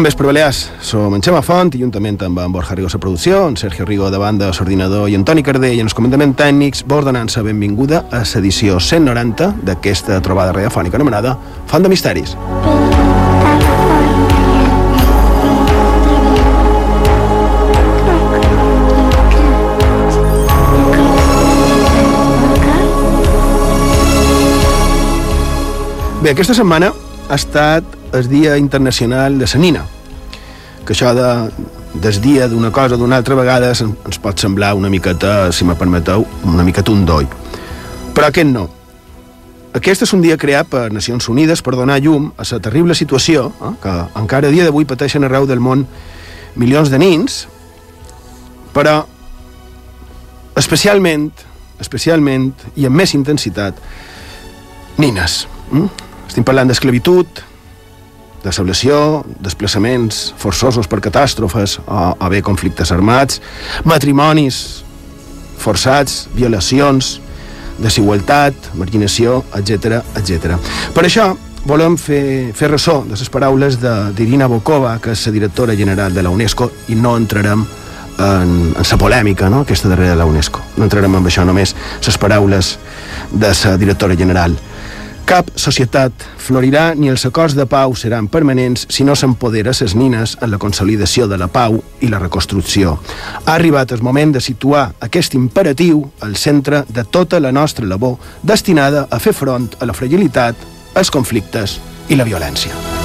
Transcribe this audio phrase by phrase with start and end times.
[0.00, 0.70] Bon vespre, Balears.
[0.80, 4.08] Som en Xema Font, i juntament amb en Borja Rigo a producció, en Sergio Rigo
[4.10, 8.80] de banda, l'ordinador i Antoni Cardell en els comandaments tècnics, vos donant-se benvinguda a l'edició
[8.80, 12.32] 190 d'aquesta trobada radiofònica anomenada Font de Misteris.
[26.24, 26.94] Bé, aquesta setmana
[27.28, 29.84] ha estat el Dia Internacional de la Nina,
[30.84, 31.30] que això de,
[31.94, 36.26] del dia d'una cosa d'una altra vegada ens pot semblar una miqueta, si me permeteu,
[36.44, 37.26] una miqueta un doi.
[38.14, 38.68] Però aquest no.
[39.74, 43.52] Aquest és un dia creat per Nacions Unides per donar llum a la terrible situació
[43.52, 45.86] eh, que encara a dia d'avui pateixen arreu del món
[46.58, 47.44] milions de nins,
[48.74, 49.04] però
[50.58, 51.30] especialment,
[51.78, 53.78] especialment i amb més intensitat,
[54.98, 55.44] nines.
[55.70, 55.86] Mm?
[56.26, 57.44] Estem parlant d'esclavitud,
[58.44, 63.40] de sablació, desplaçaments forçosos per catàstrofes o, o bé conflictes armats,
[63.84, 64.80] matrimonis
[65.60, 67.18] forçats, violacions,
[67.80, 70.56] desigualtat, marginació, etc etc.
[70.96, 71.30] Per això
[71.68, 76.24] volem fer, fer ressò de les paraules d'Irina Bokova, que és la directora general de
[76.24, 77.66] la UNESCO, i no entrarem
[78.20, 80.62] en, en la polèmica, no?, aquesta darrere de la UNESCO.
[80.76, 81.74] No entrarem en això només,
[82.06, 82.78] les paraules
[83.32, 84.56] de la directora general.
[85.26, 90.36] Cap societat florirà ni els acords de pau seran permanents si no s'empodera ses nines
[90.40, 92.96] en la consolidació de la pau i la reconstrucció.
[93.44, 98.18] Ha arribat el moment de situar aquest imperatiu al centre de tota la nostra labor
[98.42, 100.56] destinada a fer front a la fragilitat,
[100.94, 102.99] els conflictes i la violència.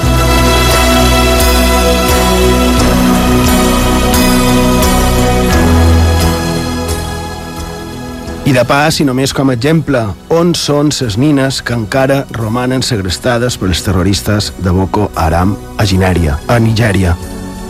[8.46, 9.98] I de pas, i només com a exemple,
[10.30, 15.86] on són ses nines que encara romanen segrestades per els terroristes de Boko Haram a
[15.90, 17.16] Ginèria, a Nigèria.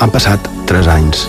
[0.04, 1.22] Han passat tres anys.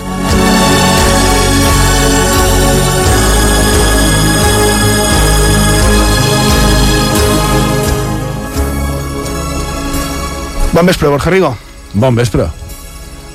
[10.76, 11.54] Bon vespre, Borja Rigo.
[11.96, 12.50] Bon vespre.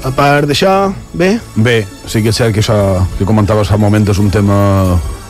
[0.06, 1.40] A part d'això, bé?
[1.58, 2.78] Bé, sí que és cert que això
[3.18, 4.62] que comentaves fa un moment és un tema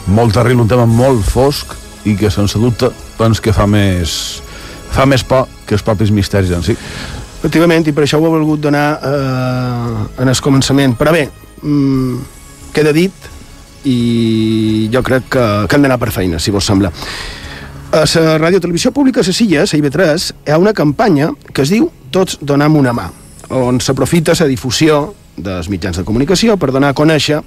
[0.07, 1.73] molt terrible, un tema molt fosc
[2.09, 4.41] i que sense dubte pens que fa més
[4.93, 6.75] fa més por que els propis misteris en si.
[7.39, 10.93] Efectivament, i per això ho he volgut donar eh, en el començament.
[10.99, 11.25] Però bé,
[11.61, 12.19] mm,
[12.75, 13.31] queda dit
[13.89, 16.91] i jo crec que, que hem d'anar per feina, si vos sembla.
[17.93, 21.73] A la Ràdio Televisió Pública de Silles, a IB3, hi ha una campanya que es
[21.73, 23.07] diu Tots donem una mà,
[23.57, 27.39] on s'aprofita la difusió dels mitjans de comunicació per donar a conèixer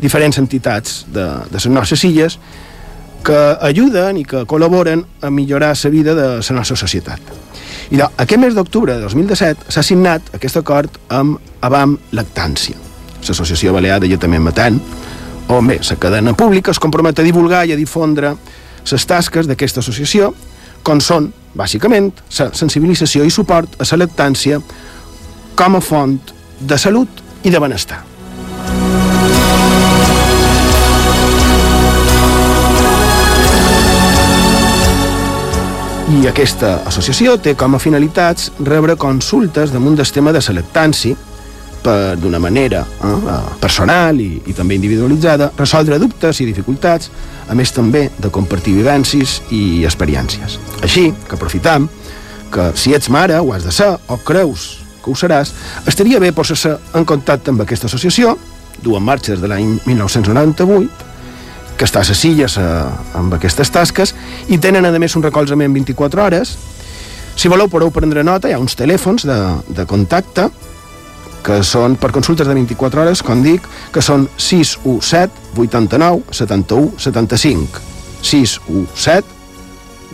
[0.00, 2.38] diferents entitats de, de les nostres illes
[3.24, 7.20] que ajuden i que col·laboren a millorar la vida de la nostra societat.
[7.90, 12.76] I doncs, aquest mes d'octubre de 2017 s'ha signat aquest acord amb Avam Lactància,
[13.24, 14.80] l'Associació Balear de Lletament Matant,
[15.48, 18.34] on bé, la cadena pública es compromet a divulgar i a difondre
[18.90, 20.32] les tasques d'aquesta associació,
[20.84, 24.60] com són, bàsicament, la sensibilització i suport a la lactància
[25.56, 26.18] com a font
[26.60, 28.13] de salut i de benestar.
[36.14, 41.16] I aquesta associació té com a finalitats rebre consultes damunt del tema de la lactància
[41.82, 47.10] per d'una manera eh, personal i, i també individualitzada, resoldre dubtes i dificultats,
[47.50, 50.58] a més també de compartir vivències i experiències.
[50.86, 51.88] Així que aprofitam
[52.54, 55.50] que si ets mare o has de ser o creus que ho seràs,
[55.90, 58.36] estaria bé posar-se en contacte amb aquesta associació,
[58.84, 61.13] du en marxa des de l'any 1998,
[61.78, 64.14] que està a les illes amb aquestes tasques
[64.48, 66.56] i tenen a més un recolzament 24 hores.
[67.34, 69.38] Si voleu podeu prendre nota hi ha uns telèfons de,
[69.74, 70.48] de contacte
[71.44, 77.82] que són per consultes de 24 hores, com dic, que són 617 89 71 75
[78.24, 79.34] 617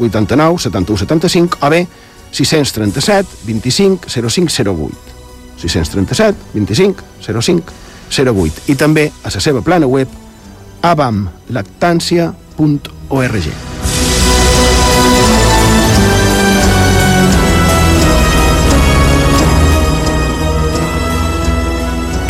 [0.00, 1.84] 89 71 75 o bé
[2.32, 7.04] 637 25 05 08 637 25
[7.42, 7.78] 05
[8.10, 10.08] 08 i també a la seva plana web
[10.82, 13.70] abamlactància.org.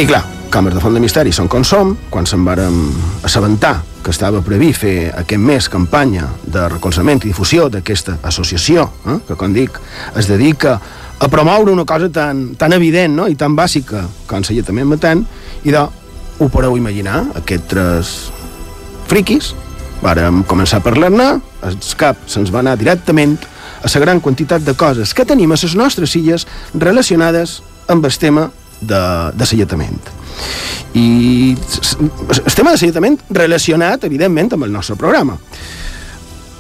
[0.01, 2.77] I clar, càmeres de font de misteri són com som, quan se'n vàrem
[3.29, 9.19] assabentar que estava previst fer aquest mes campanya de recolzament i difusió d'aquesta associació, eh,
[9.29, 9.77] que, com dic,
[10.17, 10.79] es dedica
[11.21, 13.29] a promoure una cosa tan, tan evident no?
[13.29, 15.27] i tan bàsica com l'alletament matant,
[15.69, 15.85] i de,
[16.41, 18.17] ho podeu imaginar, aquests tres
[19.11, 19.53] friquis,
[20.05, 21.33] vàrem començar a parlar-ne,
[21.67, 23.37] el cap se'ns va anar directament
[23.83, 28.19] a la gran quantitat de coses que tenim a les nostres illes relacionades amb el
[28.19, 29.01] tema de,
[29.35, 30.01] de salletament.
[30.95, 35.37] I el tema de salletament relacionat, evidentment, amb el nostre programa.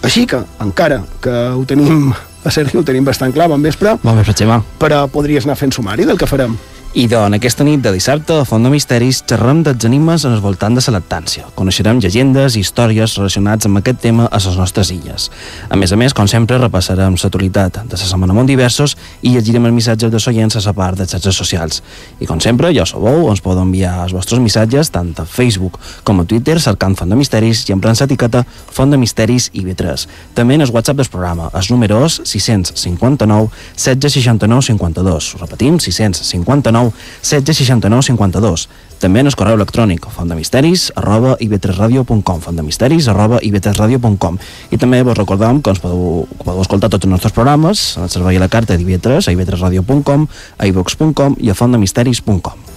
[0.03, 2.11] Així que, encara que ho tenim
[2.45, 3.97] a Sergi ho tenim bastant clar, bon vespre.
[4.03, 4.61] Bon vespre, Xema.
[4.81, 6.57] Però podries anar fent sumari del que farem.
[6.91, 10.41] I en aquesta nit de dissabte, a Font de Misteris, xerrem dels animes en el
[10.43, 11.45] voltant de la lactància.
[11.55, 15.29] Coneixerem llegendes i històries relacionats amb aquest tema a les nostres illes.
[15.71, 19.69] A més a més, com sempre, repassarem l'actualitat de la Setmana Món Diversos i llegirem
[19.71, 21.79] els missatges de soients a la part de xarxes socials.
[22.19, 26.19] I com sempre, ja sabeu, ens podeu enviar els vostres missatges tant a Facebook com
[26.19, 28.43] a Twitter cercant Font de Misteris i emprant l'etiqueta
[28.75, 33.47] Font de Misteris i 3 També en el WhatsApp del programa, els números 659
[33.79, 35.35] 1669 52.
[35.37, 36.93] Ho repetim, 659 9
[37.23, 38.69] 16 69 52.
[39.01, 44.37] També en el correu electrònic fontdemisteris arroba ib3radio.com fontdemisteris arroba ib3radio.com
[44.71, 48.13] i també vos recordam que ens podeu, podeu escoltar tots els nostres programes en el
[48.13, 50.29] servei a la carta d'IB3 a ib3radio.com
[50.59, 52.69] a ivox.com i a fontdemisteris.com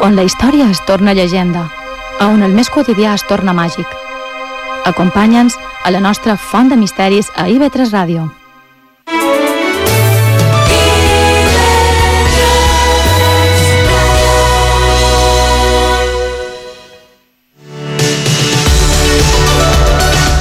[0.00, 1.68] on la història es torna llegenda
[2.20, 3.88] a on el més quotidià es torna màgic.
[4.86, 8.28] Acompanya'ns a la nostra font de misteris a IB3 Ràdio.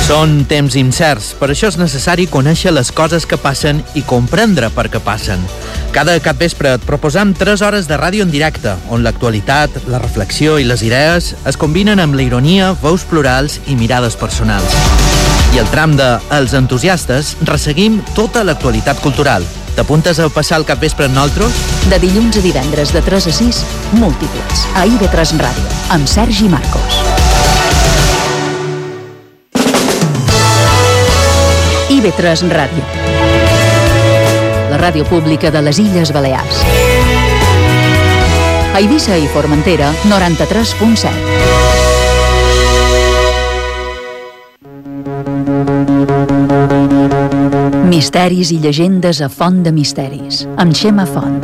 [0.10, 4.90] Són temps incerts, per això és necessari conèixer les coses que passen i comprendre per
[4.90, 5.46] què passen.
[5.92, 10.60] Cada cap vespre et proposam 3 hores de ràdio en directe, on l'actualitat, la reflexió
[10.62, 14.76] i les idees es combinen amb la ironia, veus plurals i mirades personals.
[15.56, 19.44] I el tram de Els entusiastes resseguim tota l'actualitat cultural.
[19.76, 21.58] T'apuntes a passar el cap vespre amb nosaltres?
[21.90, 23.66] De dilluns a divendres de 3 a 6,
[23.98, 27.02] múltiples, a IB3 Ràdio, amb Sergi Marcos.
[31.90, 33.09] IB3 Ràdio.
[34.70, 36.62] La ràdio pública de les Illes Balears.
[38.70, 41.10] A Eivissa i Formentera, 93.7.
[47.90, 51.42] Misteris i llegendes a Font de Misteris, amb Xema Font.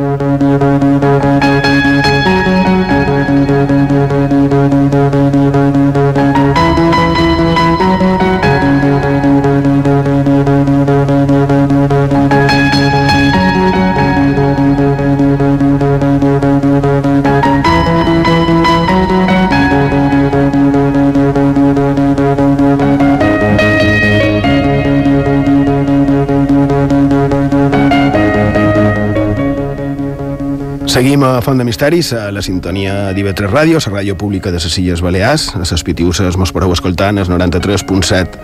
[31.46, 35.52] Font de Misteris, a la sintonia d'IV3 Ràdio, la ràdio pública de les Illes Balears.
[35.54, 38.40] A les Pitiuses mos podeu escoltant el 93.7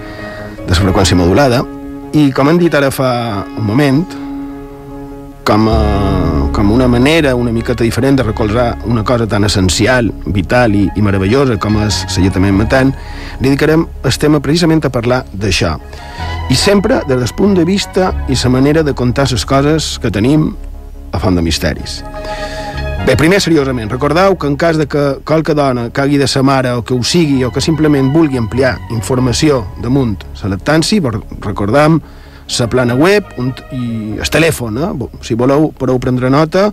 [0.61, 1.65] de la freqüència modulada.
[2.15, 4.07] I com hem dit ara fa un moment,
[5.43, 10.79] com, a, com una manera una miqueta diferent de recolzar una cosa tan essencial, vital
[10.79, 12.95] i, i meravellosa com és l'alletament matant,
[13.41, 15.75] dedicarem el tema precisament a parlar d'això.
[16.51, 20.15] I sempre des del punt de vista i la manera de contar les coses que
[20.15, 20.53] tenim
[21.13, 22.05] a Font de Misteris.
[23.03, 26.71] Bé, primer, seriosament, recordeu que en cas de que qualque dona cagui de sa mare
[26.71, 31.11] o que ho sigui o que simplement vulgui ampliar informació damunt la lactància,
[31.43, 31.99] recordam
[32.61, 33.27] la plana web
[33.75, 34.93] i el telèfon, eh?
[35.27, 36.69] si voleu podeu prendre nota,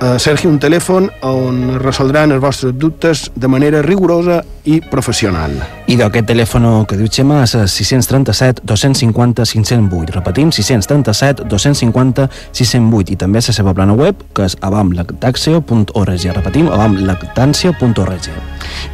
[0.00, 5.52] eh, Sergi, un telèfon on resoldran els vostres dubtes de manera rigorosa i professional.
[5.90, 10.14] I d'aquest telèfon que diu Xema és 637 250 508.
[10.16, 13.12] Repetim, 637 250 608.
[13.12, 16.28] I també és la seva plana web, que és avamlactaxio.org.
[16.38, 18.30] Repetim, avamlactància.org.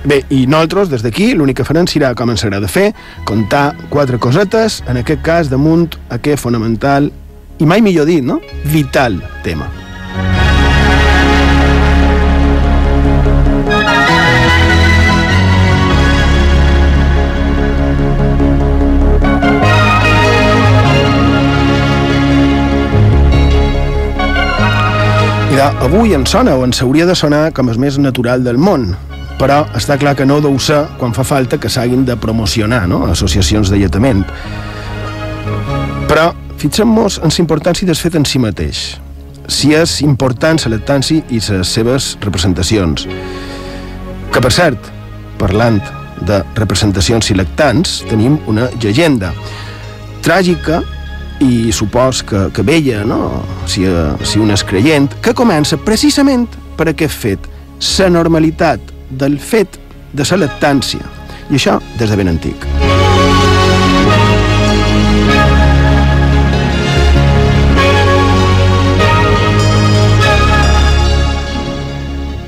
[0.05, 2.91] Bé, i nosaltres, des d'aquí, l'únic que farem serà, com ens agrada fer,
[3.29, 7.11] contar quatre cosetes, en aquest cas damunt aquest fonamental,
[7.61, 8.41] i mai millor dit, no?
[8.73, 9.69] Vital tema.
[25.61, 28.95] Mira, avui en sona o en s'hauria de sonar com el més natural del món,
[29.37, 33.03] però està clar que no deu ser quan fa falta que s'hagin de promocionar no?
[33.13, 34.23] associacions de lletament.
[36.09, 36.31] Però
[36.63, 38.81] fixem-nos en la importància del fet en si mateix,
[39.53, 43.05] si és important la lactància i les seves representacions.
[44.33, 44.89] Que, per cert,
[45.37, 45.83] parlant
[46.25, 49.35] de representacions i lactants, tenim una llegenda
[50.25, 50.81] tràgica
[51.41, 53.43] i supos que, que vella, no?
[53.67, 53.87] si,
[54.23, 57.49] si un és creient, que comença precisament per aquest fet,
[57.99, 59.81] la normalitat del fet
[60.13, 61.01] de la lactància,
[61.51, 62.69] i això des de ben antic.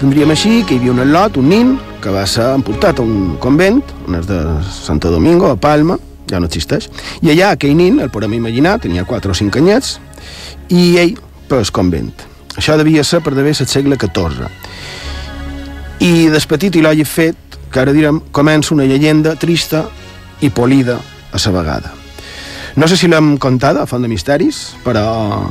[0.03, 3.37] Tindríem així que hi havia un lot, un nin, que va ser emportat a un
[3.39, 5.95] convent, on és de Santo Domingo, a Palma,
[6.33, 6.89] ja no existeix,
[7.21, 9.97] i allà aquell nin, el podem imaginar, tenia 4 o 5 anyets,
[10.73, 11.17] i ell
[11.49, 12.12] per el convent.
[12.57, 14.49] Això devia ser per d'haver el segle XIV.
[16.03, 19.87] I des petit i l'hagi fet, que ara direm, comença una llegenda trista
[20.41, 20.99] i polida
[21.33, 21.93] a la vegada.
[22.77, 25.51] No sé si l'hem contada a Font de Misteris, però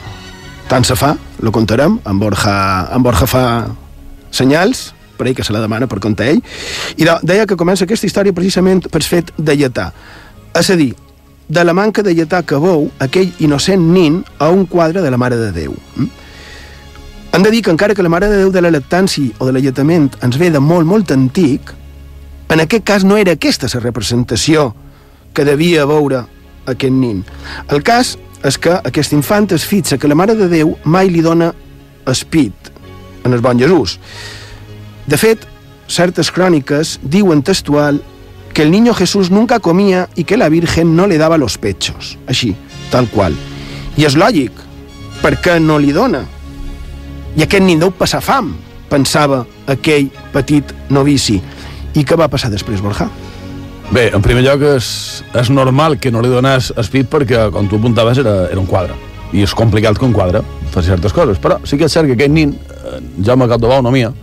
[0.69, 3.43] tant se fa, lo contarem, en Borja, en Borja fa
[4.31, 6.41] senyals, per ell que se la demana per contar ell,
[6.97, 9.91] i de, deia que comença aquesta història precisament per fet de lletà.
[10.57, 10.93] És a dir,
[11.51, 15.19] de la manca de lletà que veu aquell innocent nin a un quadre de la
[15.19, 15.75] Mare de Déu.
[17.31, 19.55] Hem de dir que encara que la Mare de Déu de la lactància o de
[19.55, 21.73] l'alletament ens ve de molt, molt antic,
[22.51, 24.73] en aquest cas no era aquesta la representació
[25.33, 26.25] que devia veure
[26.67, 27.23] aquest nin.
[27.67, 31.21] El cas és que aquest infant es fixa que la Mare de Déu mai li
[31.21, 31.53] dona
[32.11, 32.71] espit
[33.23, 33.99] en el bon Jesús.
[35.07, 35.47] De fet,
[35.87, 38.01] certes cròniques diuen textual
[38.51, 42.17] que el niño Jesús nunca comía y que la Virgen no le daba los pechos.
[42.27, 42.55] Així,
[42.91, 43.35] tal qual.
[43.97, 44.51] I és lògic,
[45.21, 46.23] perquè no li dona.
[47.35, 48.53] I aquest nin deu passar fam,
[48.91, 51.39] pensava aquell petit novici.
[51.95, 53.09] I què va passar després, Borja?
[53.91, 54.87] Bé, en primer lloc és,
[55.35, 58.95] és normal que no li donés espit perquè, com tu apuntaves, era, era un quadre.
[59.35, 61.39] I és complicat que un quadre faci certes coses.
[61.43, 64.13] Però sí que és cert que aquest nin, eh, Jaume Capdebou, no mia,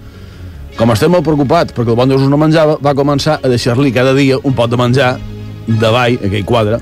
[0.78, 4.14] com estem molt preocupats perquè el bon Jesús no menjava, va començar a deixar-li cada
[4.14, 5.16] dia un pot de menjar
[5.66, 6.78] davall aquell quadre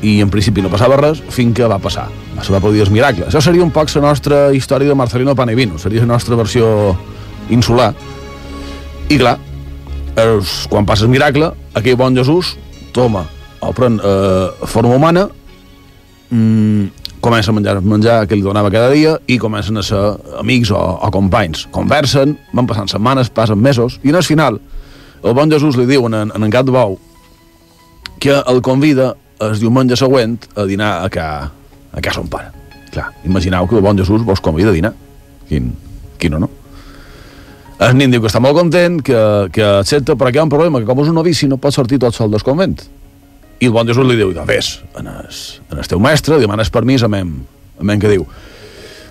[0.00, 2.06] i en principi no passava res fins que va passar.
[2.40, 3.26] Se va produir el miracle.
[3.28, 6.96] Això seria un poc la nostra història de Marcelino Panevino, seria la nostra versió
[7.52, 7.90] insular.
[9.12, 9.36] I clar,
[10.16, 12.54] els, quan passa el miracle, aquell bon Jesús
[12.96, 13.26] toma
[13.60, 15.26] o pren eh, forma humana,
[16.30, 20.00] mmm, comença a menjar menjar que li donava cada dia i comencen a ser
[20.40, 21.66] amics o, o companys.
[21.74, 24.60] Conversen, van passant setmanes, passen mesos, i en el final
[25.22, 26.96] el bon Jesús li diu en, en, en Gat Bou
[28.20, 31.26] que el convida el diumenge següent a dinar a ca,
[31.92, 32.52] a ca son pare.
[32.92, 34.92] Clar, imagineu que el bon Jesús vos convida a dinar.
[35.48, 35.72] Quin,
[36.20, 36.50] quin no?
[37.80, 39.20] El nin diu que està molt content, que,
[39.56, 41.72] que accepta, però que hi ha un problema, que com és un novici no pot
[41.72, 42.76] sortir tot sol del convent.
[43.60, 45.26] I el bon Jesús li diu, vés, en el,
[45.68, 47.34] en el teu mestre, demanes permís a mem,
[47.76, 48.24] a mem que diu.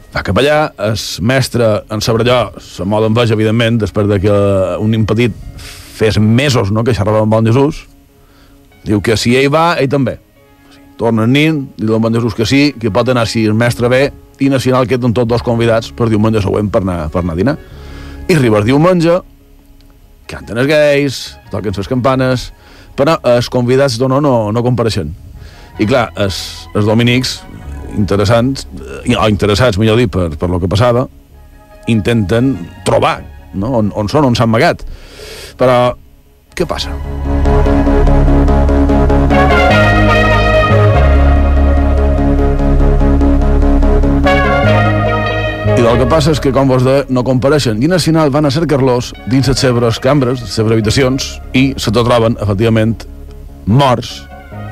[0.10, 0.96] Va cap allà, el
[1.30, 4.40] mestre en sabrà allò, se mol d'enveja, evidentment, després de que
[4.82, 5.36] un nin petit
[6.00, 7.84] fes mesos no, que xerrava amb bon Jesús,
[8.88, 10.18] diu que si ell va, ell també.
[10.98, 13.92] Torna el nin, diu el bon Jesús que sí, que pot anar si el mestre
[13.92, 14.08] ve,
[14.40, 17.60] i nacional queden tots dos convidats per diumenge següent per anar, per anar a dinar.
[18.26, 19.20] I arriba el diumenge,
[20.32, 21.20] canten els gais,
[21.54, 22.50] toquen les campanes,
[23.00, 25.14] però els convidats d'honor no, no compareixen.
[25.80, 26.42] I clar, els,
[26.76, 27.38] els dominics,
[27.96, 28.68] interessants,
[29.16, 31.08] o interessats, millor dir, per, per lo que passava,
[31.90, 32.54] intenten
[32.86, 33.22] trobar
[33.56, 33.78] no?
[33.80, 34.84] on, on són, on s'han amagat.
[35.60, 35.82] Però,
[36.56, 36.94] què passa?
[45.80, 47.78] I el que passa és que, com vos de, no compareixen.
[47.80, 51.94] I al final van a cercar-los dins les seves cambres, les seves habitacions, i se
[51.96, 52.98] troben, efectivament,
[53.64, 54.12] morts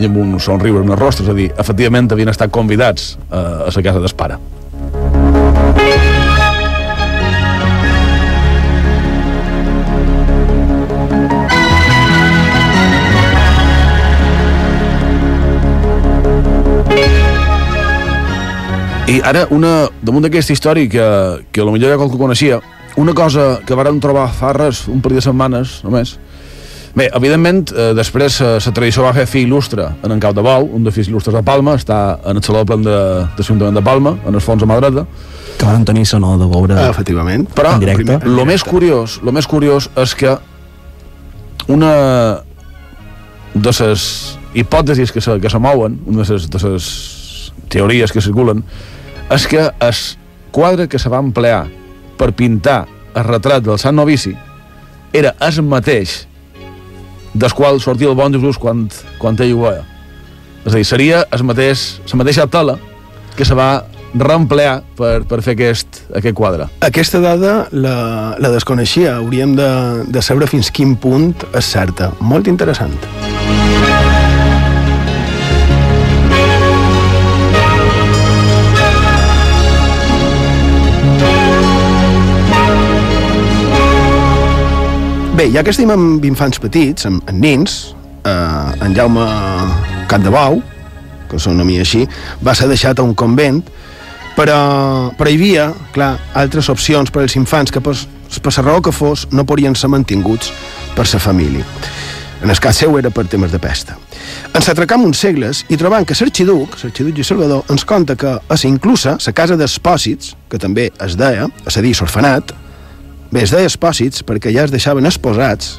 [0.01, 3.69] i amb un somriure en el rostre, és a dir, efectivament havien estat convidats a,
[3.69, 4.41] a la casa d'espara.
[19.07, 21.05] I ara, una, damunt d'aquesta història que,
[21.51, 22.59] que potser ja qualcú coneixia,
[22.99, 26.17] una cosa que vàrem trobar fa res, un parell de setmanes només,
[26.97, 30.41] Bé, evidentment, eh, després la eh, tradició va fer fi il·lustre en en Cau de
[30.41, 32.95] Bou, un dels fills il·lustres de Palma, està en el Saló de Plan de,
[33.37, 35.03] de de Palma, en els fons de mà dreta.
[35.59, 37.45] Que van tenir sonor de veure Ah, efectivament.
[37.53, 38.03] Però, en directe.
[38.17, 40.37] primer- el més curiós, lo més curiós és que
[41.67, 42.41] una
[43.53, 48.21] de les hipòtesis que se, que se mouen, una de les, de les teories que
[48.21, 48.63] circulen,
[49.29, 49.97] és que el
[50.51, 51.65] quadre que se va emplear
[52.17, 54.33] per pintar el retrat del Sant Novici
[55.13, 56.25] era el mateix
[57.33, 58.87] del qual sortia el bon Jesús quan,
[59.19, 59.83] quan ell ho veia.
[60.65, 62.77] És a dir, seria el mateix, la mateixa tela
[63.37, 63.85] que se va
[64.17, 66.69] reemplear per, per fer aquest, aquest quadre.
[66.81, 69.17] Aquesta dada la, la desconeixia.
[69.21, 69.71] Hauríem de,
[70.09, 72.13] de saber fins quin punt és certa.
[72.19, 72.95] Molt interessant.
[85.37, 87.73] Bé, ja que estem amb infants petits, amb, amb nins,
[88.25, 89.25] eh, en Jaume
[90.09, 90.63] Capdebou,
[91.29, 92.07] que són a mi així,
[92.41, 93.59] va ser deixat a un convent,
[94.33, 94.57] però,
[95.13, 97.93] però hi havia, clar, altres opcions per als infants que per,
[98.41, 100.49] per la raó que fos no podien ser mantinguts
[100.97, 101.69] per la família.
[102.41, 103.93] En el cas seu era per temes de pesta.
[104.57, 108.57] Ens atracam uns segles i trobant que l'arxiduc, l'arxiduc i Salvador, ens conta que a
[108.57, 112.57] ser inclusa la casa d'espòsits, que també es deia, a dir, l'orfanat,
[113.31, 115.77] bé, es deia espòsits perquè ja es deixaven esposats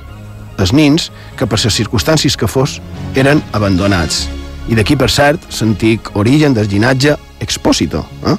[0.59, 2.79] els nins que per les circumstàncies que fos
[3.17, 4.27] eren abandonats.
[4.69, 8.37] I d'aquí, per cert, l'antic origen del llinatge expòsito, eh?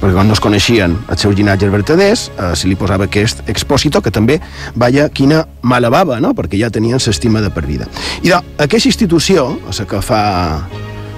[0.00, 4.02] perquè quan no es coneixien els seus llinatges vertaders, eh, se li posava aquest expòsito,
[4.02, 4.40] que també,
[4.74, 6.34] vaja, quina mala bava, no?
[6.34, 7.86] perquè ja tenien l'estima de per vida.
[8.22, 10.22] I de, aquesta institució, la que fa,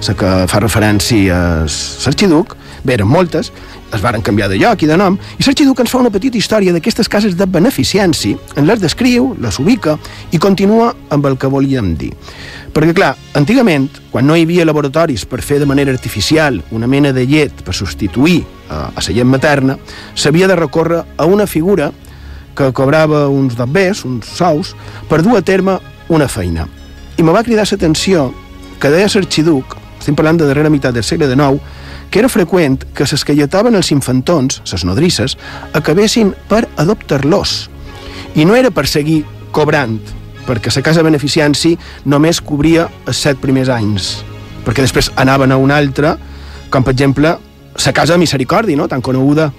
[0.05, 2.55] la que fa referència a l'arxiduc,
[2.85, 3.51] bé, eren moltes,
[3.93, 6.73] es varen canviar de lloc i de nom, i l'arxiduc ens fa una petita història
[6.75, 9.97] d'aquestes cases de beneficència, en les descriu, les ubica
[10.31, 12.11] i continua amb el que volíem dir.
[12.73, 17.13] Perquè, clar, antigament, quan no hi havia laboratoris per fer de manera artificial una mena
[17.13, 19.77] de llet per substituir eh, a la llet materna,
[20.13, 21.91] s'havia de recórrer a una figura
[22.57, 24.75] que cobrava uns dobbers, uns sous,
[25.09, 25.79] per dur a terme
[26.09, 26.67] una feina.
[27.17, 28.31] I me va cridar l'atenció
[28.77, 31.59] que deia l'arxiduc, estem parlant de darrera meitat del segle XIX,
[32.09, 35.37] que era freqüent que ses que lletaven els infantons, ses nodrisses,
[35.73, 37.57] acabessin per adoptar-los.
[38.35, 39.99] I no era per seguir cobrant,
[40.47, 44.17] perquè la casa beneficianci només cobria els set primers anys,
[44.65, 46.15] perquè després anaven a una altra,
[46.69, 47.37] com per exemple
[47.85, 48.87] la casa de Misericòrdia, no?
[48.87, 49.51] tan coneguda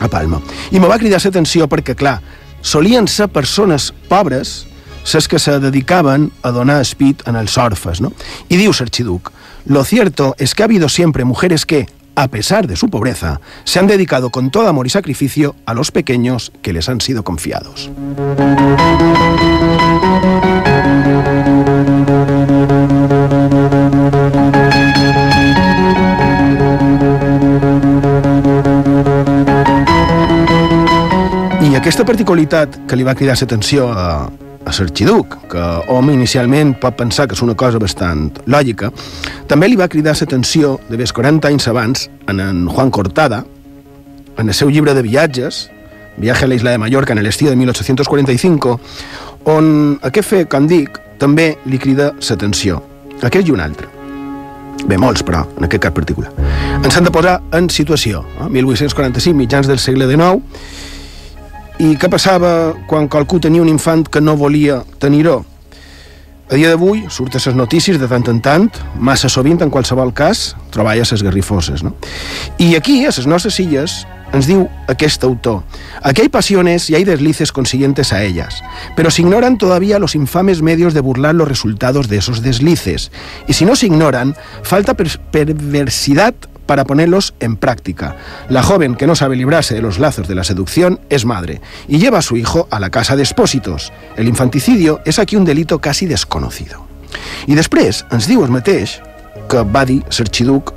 [0.00, 0.40] a Palma.
[0.70, 2.20] I me va cridar l'atenció perquè, clar,
[2.62, 4.66] solien ser persones pobres
[5.04, 8.12] ses que se dedicaven a donar espit en els orfes, no?
[8.48, 9.32] I diu l'arxiduc,
[9.64, 13.78] lo cierto es que ha habido siempre mujeres que, a pesar de su pobreza, se
[13.78, 17.90] han dedicado con todo amor y sacrificio a los pequeños que les han sido confiados.
[31.62, 34.28] I aquesta particularitat que li va cridar l'atenció a,
[34.64, 38.92] a l'arxiduc, que hom inicialment pot pensar que és una cosa bastant lògica,
[39.48, 43.44] també li va cridar l'atenció de més 40 anys abans en en Juan Cortada,
[44.38, 45.68] en el seu llibre de viatges,
[46.16, 48.80] Viaje a la isla de Mallorca en el estiu de 1845,
[49.48, 52.82] on aquest fet, com dic, també li crida l'atenció.
[53.22, 53.88] Aquest i un altre.
[54.86, 56.32] Bé, molts, però, en aquest cas particular.
[56.82, 58.24] Ens han de posar en situació.
[58.42, 58.48] Eh?
[58.50, 60.42] 1845, mitjans del segle XIX,
[61.82, 65.40] i què passava quan qualcú tenia un infant que no volia tenir-ho?
[66.52, 70.52] A dia d'avui surten les notícies de tant en tant, massa sovint en qualsevol cas,
[70.70, 71.82] troballa les garrifoses.
[71.82, 71.94] No?
[72.58, 75.62] I aquí, a les nostres illes, ens diu aquest autor,
[76.02, 78.62] aquí hay pasiones y hay deslices consiguientes a ellas,
[78.96, 83.10] pero se ignoran todavía los infames medios de burlar los resultados de esos deslices.
[83.48, 86.34] Y si no se ignoran, falta per perversidad
[86.72, 88.16] para ponerlos en práctica.
[88.48, 91.98] La joven que no sabe librarse de los lazos de la seducción es madre y
[91.98, 93.92] lleva a su hijo a la casa de expósitos.
[94.16, 96.86] El infanticidio és aquí un delito casi desconocido.
[97.44, 99.02] I després ens diu el mateix
[99.52, 100.72] que va dir l'arxiduc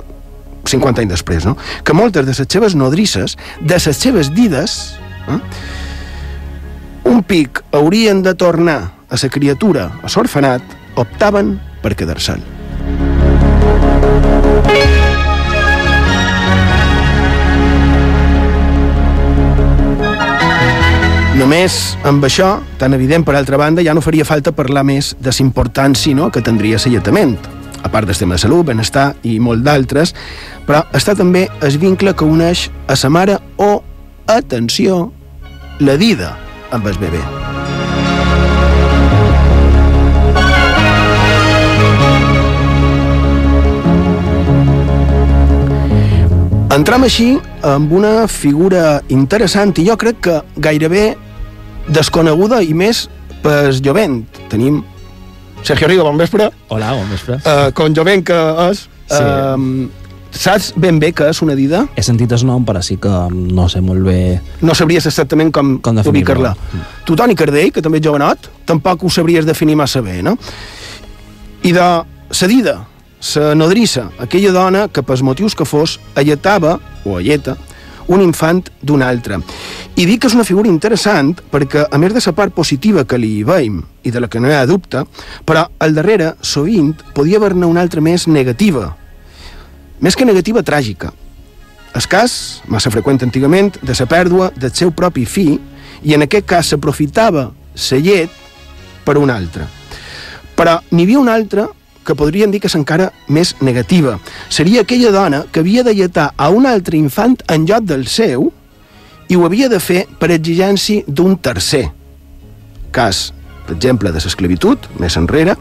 [0.68, 1.56] 50 anys després, no?
[1.56, 5.40] que moltes de les seves nodrisses, de les seves eh?
[7.04, 10.60] un pic haurien de tornar a la criatura a l'orfanat,
[10.94, 12.55] optaven per quedar-se'n.
[21.36, 25.34] Només amb això, tan evident per altra banda, ja no faria falta parlar més de
[25.36, 27.34] l'importància no, que tindria l'alletament,
[27.84, 30.14] a part del tema de salut, benestar i molt d'altres,
[30.64, 33.82] però està també el vincle que uneix a sa mare o,
[34.32, 35.10] atenció,
[35.80, 36.32] la dida
[36.72, 37.20] amb el bebè.
[46.76, 47.28] Entram així
[47.64, 51.04] amb una figura interessant i jo crec que gairebé
[51.88, 53.06] desconeguda i més
[53.44, 54.22] per jovent.
[54.50, 54.82] Tenim
[55.66, 56.50] Sergio Rigo, bon vespre.
[56.68, 57.40] Hola, bon vespre.
[57.42, 58.36] Uh, con jovent que
[58.70, 58.86] és...
[59.06, 59.22] Sí.
[59.22, 59.86] Uh,
[60.36, 61.84] saps ben bé que és una dida?
[61.96, 64.18] He sentit el nom, però sí que no sé molt bé...
[64.62, 66.52] No sabries exactament com, Com ubicar-la.
[67.06, 70.36] Tu, Toni Cardell, que també és jovenot, tampoc ho sabries definir massa bé, no?
[71.66, 72.76] I de la dida,
[73.34, 77.56] la nodrissa, aquella dona que, pels motius que fos, alletava, o alleta,
[78.08, 79.40] un infant d'un altre.
[79.96, 83.18] I dic que és una figura interessant perquè, a més de la part positiva que
[83.18, 85.04] li veiem i de la que no hi ha dubte,
[85.44, 88.94] però al darrere, sovint, podia haver-ne una altra més negativa.
[90.00, 91.12] Més que negativa, tràgica.
[91.96, 95.56] El cas, massa freqüent antigament, de la pèrdua del seu propi fill,
[96.04, 98.30] i en aquest cas s'aprofitava la llet
[99.04, 99.66] per una altra.
[100.56, 101.66] Però n'hi havia una altra
[102.06, 104.16] que podríem dir que és encara més negativa.
[104.48, 108.52] Seria aquella dona que havia de lletar a un altre infant en lloc del seu
[109.28, 111.88] i ho havia de fer per exigència d'un tercer.
[112.94, 113.32] Cas,
[113.66, 115.56] per exemple, de l'esclavitud, més enrere,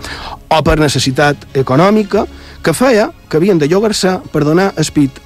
[0.53, 2.25] o per necessitat econòmica,
[2.61, 5.19] que feia que havien de llogar-se per donar espit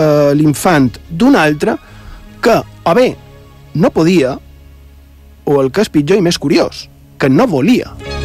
[0.00, 1.76] a l'infant d'un altre
[2.40, 3.12] que, o bé,
[3.74, 4.38] no podia,
[5.44, 6.88] o el que és pitjor i més curiós,
[7.20, 8.19] que no volia.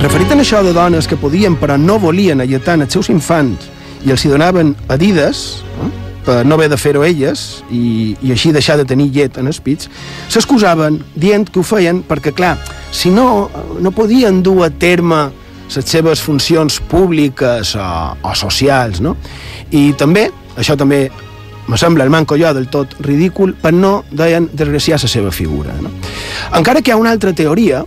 [0.00, 3.66] Referit a això de dones que podien però no volien alletar els seus infants
[4.00, 5.88] i els hi donaven adides, eh,
[6.24, 9.60] per no haver de fer-ho elles i, i així deixar de tenir llet en els
[9.60, 9.90] pits,
[10.32, 12.54] s'excusaven dient que ho feien perquè, clar,
[12.96, 15.26] si no, no podien dur a terme
[15.68, 17.92] les seves funcions públiques o,
[18.24, 19.18] o socials, no?
[19.68, 21.10] I també, això també
[21.68, 25.76] me sembla el manco jo del tot ridícul, per no, deien, desgraciar la seva figura.
[25.84, 25.92] No?
[26.56, 27.84] Encara que hi ha una altra teoria,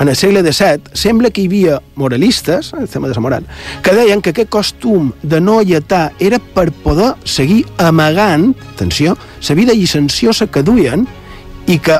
[0.00, 3.46] en el segle XVII, sembla que hi havia moralistes, el tema de la moral,
[3.84, 9.54] que deien que aquest costum de no alletar era per poder seguir amagant, atenció, la
[9.54, 11.04] vida llicenciosa que duien
[11.68, 11.98] i que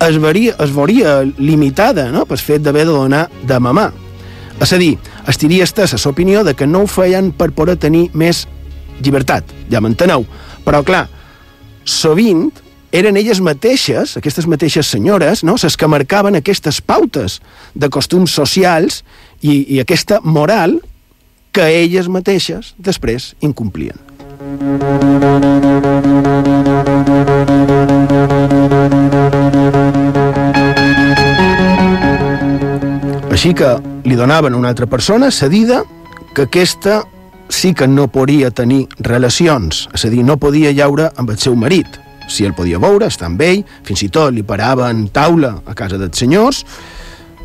[0.00, 2.24] es, veria, es veuria limitada no?
[2.26, 3.92] pel fet d'haver de donar de mamar.
[4.60, 4.96] És a dir,
[5.30, 8.46] estiria estesa l'opinió de que no ho feien per poder tenir més
[9.00, 10.26] llibertat, ja m'enteneu.
[10.66, 11.06] Però, clar,
[11.86, 12.50] sovint
[12.92, 15.56] eren elles mateixes, aquestes mateixes senyores, no?
[15.62, 17.40] les que marcaven aquestes pautes
[17.74, 19.02] de costums socials
[19.40, 20.80] i, i aquesta moral
[21.52, 23.98] que elles mateixes després incomplien.
[33.30, 33.70] Així que
[34.04, 35.84] li donaven una altra persona cedida
[36.34, 37.02] que aquesta
[37.50, 41.56] sí que no podia tenir relacions, és a dir, no podia llaure amb el seu
[41.58, 41.98] marit.
[42.30, 45.98] Si el podia veure, estar amb ell, fins i tot li paraven taula a casa
[45.98, 46.62] dels senyors,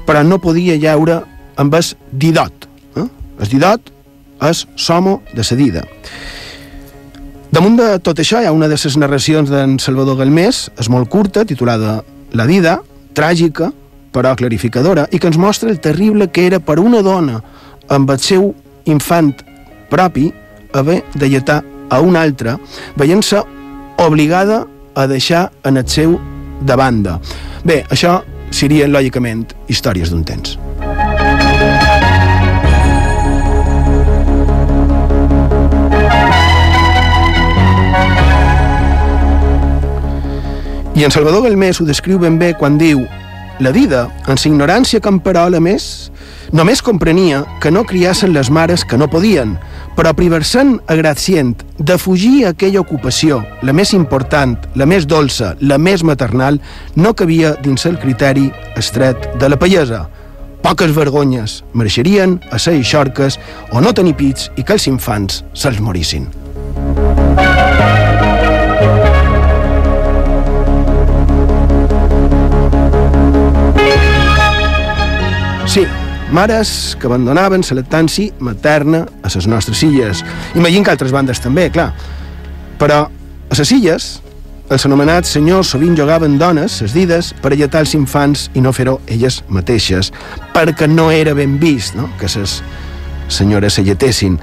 [0.06, 1.24] però no podia llaure
[1.58, 2.70] amb el didot.
[2.96, 3.08] Eh?
[3.42, 3.92] El didot
[4.46, 5.86] és somo de cedida.
[7.56, 11.10] Damunt de tot això hi ha una de les narracions d'en Salvador Galmés, és molt
[11.10, 12.02] curta, titulada
[12.36, 12.82] La Dida,
[13.16, 13.72] tràgica,
[14.12, 17.42] però clarificadora, i que ens mostra el terrible que era per una dona
[17.88, 18.50] amb el seu
[18.92, 19.32] infant
[19.90, 20.30] propi
[20.76, 22.58] haver de lletar a una altra,
[23.00, 23.42] veient-se
[24.04, 24.66] obligada
[24.96, 26.18] a deixar en el seu
[26.62, 27.20] de banda.
[27.64, 30.58] Bé, això serien, lògicament, històries d'un temps.
[40.96, 43.04] I en Salvador Galmés ho descriu ben bé quan diu
[43.60, 46.10] la vida, en sa ignorància camperola més,
[46.56, 49.58] només comprenia que no criassen les mares que no podien,
[49.98, 56.04] però priversant agracient de fugir aquella ocupació, la més important, la més dolça, la més
[56.08, 56.62] maternal,
[56.96, 58.48] no cabia dins el criteri
[58.80, 60.06] estret de la pallesa.
[60.64, 63.36] Poques vergonyes mereixerien a ser eixorques
[63.76, 66.32] o no tenir pits i que els infants se'ls morissin.
[75.68, 75.84] Sí,
[76.32, 80.24] mares que abandonaven la lactància materna a les nostres illes.
[80.56, 81.92] Imagina que altres bandes també, clar.
[82.80, 84.08] Però a les illes,
[84.70, 88.98] els anomenats senyors sovint jugaven dones, les dides, per alletar els infants i no fer-ho
[89.06, 90.12] elles mateixes,
[90.56, 92.10] perquè no era ben vist no?
[92.20, 92.62] que les
[93.30, 94.40] senyores se lletessin.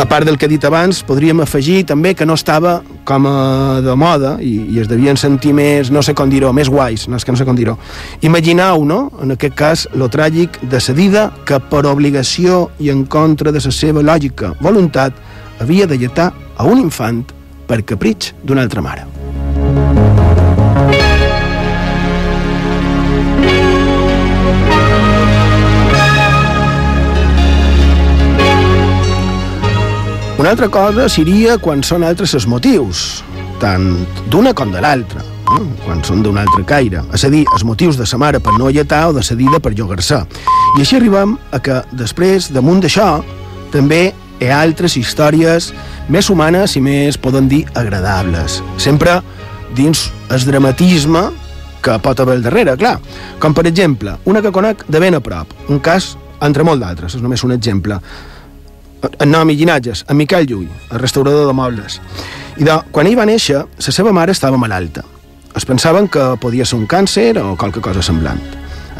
[0.00, 3.82] A part del que he dit abans, podríem afegir també que no estava com a
[3.84, 7.20] de moda i, i es devien sentir més, no sé com dir-ho, més guais, no
[7.20, 7.76] és que no sé com dir-ho.
[8.24, 13.52] Imagineu, no?, en aquest cas, lo tràgic de cedida que per obligació i en contra
[13.52, 15.12] de la seva lògica voluntat
[15.60, 17.26] havia de lletar a un infant
[17.68, 19.19] per capritx d'una altra mare.
[30.40, 33.00] Una altra cosa seria quan són altres els motius,
[33.60, 33.90] tant
[34.32, 35.58] d'una com de l'altra, eh?
[35.82, 38.70] quan són d'un altre caire, és a dir, els motius de sa mare per no
[38.70, 40.22] alletar o de cedida per llogar-se.
[40.78, 43.10] I així arribem a que després, damunt d'això,
[43.68, 44.00] també
[44.40, 45.74] hi ha altres històries
[46.08, 48.62] més humanes i més, poden dir, agradables.
[48.80, 49.20] Sempre
[49.76, 51.26] dins el dramatisme
[51.84, 52.96] que pot haver al darrere, clar.
[53.44, 57.20] Com, per exemple, una que conec de ben a prop, un cas entre molt d'altres,
[57.20, 58.00] és només un exemple
[59.02, 62.00] en nom i llinatges, en Miquel Llull, el restaurador de mobles.
[62.60, 65.04] I de, quan ell va néixer, la seva mare estava malalta.
[65.56, 68.40] Es pensaven que podia ser un càncer o qualque cosa semblant.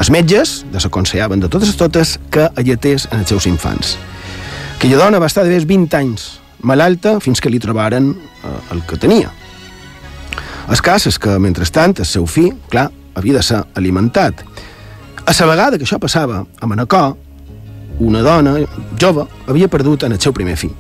[0.00, 3.96] Els metges desaconsellaven de totes totes que alletés en els seus infants.
[4.76, 6.30] Aquella dona va estar de més 20 anys
[6.62, 9.30] malalta fins que li trobaren eh, el que tenia.
[10.70, 14.44] El cas és que, mentrestant, el seu fill, clar, havia de ser alimentat.
[15.26, 17.16] A la vegada que això passava, a Manacor,
[18.00, 18.56] una dona
[19.00, 20.74] jove havia perdut en el seu primer fill.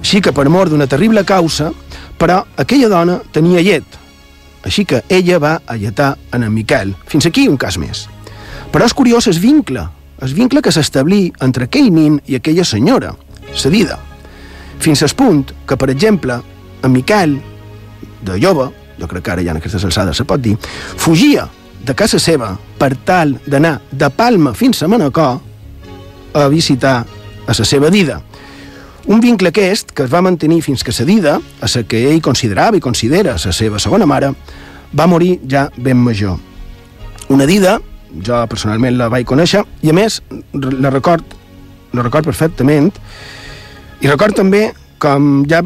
[0.00, 1.70] Així que, per mort d'una terrible causa,
[2.18, 3.98] però aquella dona tenia llet,
[4.64, 6.94] així que ella va alletar en en Miquel.
[7.06, 8.06] Fins aquí un cas més.
[8.70, 9.86] Però és curiós el vincle,
[10.20, 13.14] el vincle que s'establí entre aquell nin i aquella senyora,
[13.54, 13.98] cedida.
[14.78, 16.40] Fins al punt que, per exemple,
[16.82, 17.40] en Miquel,
[18.22, 20.56] de jove, jo crec que ara ja en aquestes alçades se pot dir,
[20.96, 21.48] fugia
[21.80, 25.40] de casa seva per tal d'anar de Palma fins a Manacor
[26.34, 27.04] a visitar
[27.46, 28.20] a la seva dida.
[29.06, 32.76] Un vincle aquest que es va mantenir fins que cedida, a la que ell considerava
[32.76, 34.34] i considera la seva segona mare,
[34.92, 36.38] va morir ja ben major.
[37.28, 37.78] Una dida,
[38.26, 40.20] jo personalment la vaig conèixer, i a més
[40.52, 41.24] la record,
[41.94, 42.92] la record perfectament,
[44.00, 45.62] i record també com ja,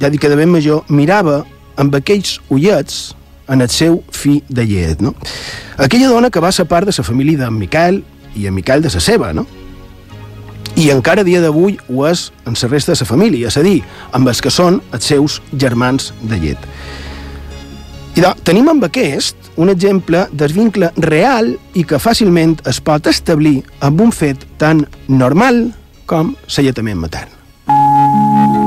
[0.00, 1.42] ja dic que de ben major, mirava
[1.76, 3.12] amb aquells ullets
[3.52, 5.14] en el seu fill de llet, no?
[5.76, 8.02] Aquella dona que va ser part de la família d'en Miquel
[8.36, 9.46] i en Miquel de la seva, no?
[10.76, 13.62] I encara a dia d'avui ho és en la resta de la família, és a
[13.62, 16.68] dir, amb els que són els seus germans de llet.
[18.16, 23.08] I de, tenim amb aquest un exemple del vincle real i que fàcilment es pot
[23.08, 25.64] establir amb un fet tan normal
[26.06, 28.61] com l'alletament matern.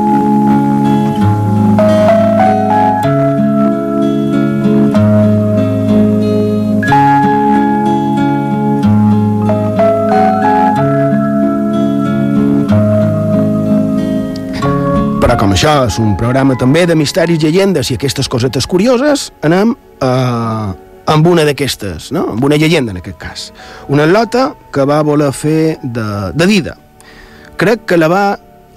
[15.26, 19.72] Però com això és un programa també de misteris, llegendes i aquestes cosetes curioses, anem
[19.74, 20.68] eh,
[21.10, 22.28] amb una d'aquestes, no?
[22.36, 23.46] amb una llegenda en aquest cas.
[23.90, 26.76] Una lota que va voler fer de, de dida.
[27.58, 28.24] Crec que la va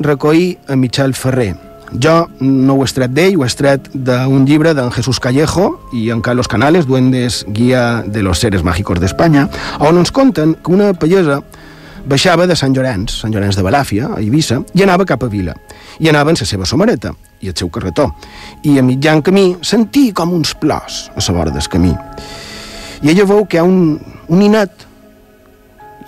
[0.00, 1.50] recollir a Michel Ferrer.
[1.92, 6.08] Jo no ho he estret d'ell, ho he estret d'un llibre d'en Jesús Callejo i
[6.16, 9.50] en Carlos Canales, Duendes, Guia de los Seres Mágicos d'Espanya,
[9.84, 11.42] on ens conten que una pallesa
[12.06, 15.54] baixava de Sant Llorenç, Sant Llorenç de Balàfia, a Eivissa, i anava cap a Vila.
[15.98, 18.10] I anava en la seva somareta i el seu carretó.
[18.62, 21.94] I a mitjan camí sentí com uns plors a la vora del camí.
[23.02, 24.86] I ella veu que hi ha un, un ninet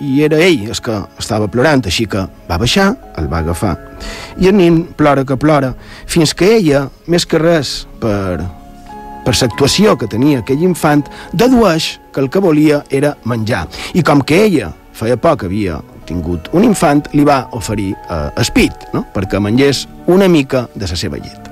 [0.01, 2.89] i era ell el que estava plorant, així que va baixar,
[3.21, 3.75] el va agafar.
[4.41, 5.75] I el nin plora que plora,
[6.09, 8.41] fins que ella, més que res per,
[9.25, 13.67] per l'actuació que tenia aquell infant, dedueix que el que volia era menjar.
[13.93, 18.89] I com que ella feia poc havia tingut un infant, li va oferir eh, espit,
[18.95, 19.05] no?
[19.13, 21.51] perquè mengés una mica de la seva llet.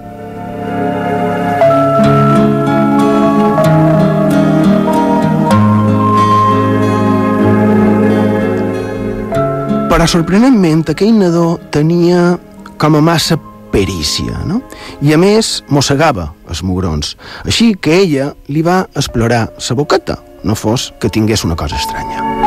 [9.89, 12.37] Però sorprenentment aquell nadó tenia
[12.79, 13.35] com a massa
[13.73, 14.61] perícia, no?
[15.03, 17.15] I a més mossegava els mugrons.
[17.43, 22.38] Així que ella li va explorar la boqueta, no fos que tingués una cosa estranya.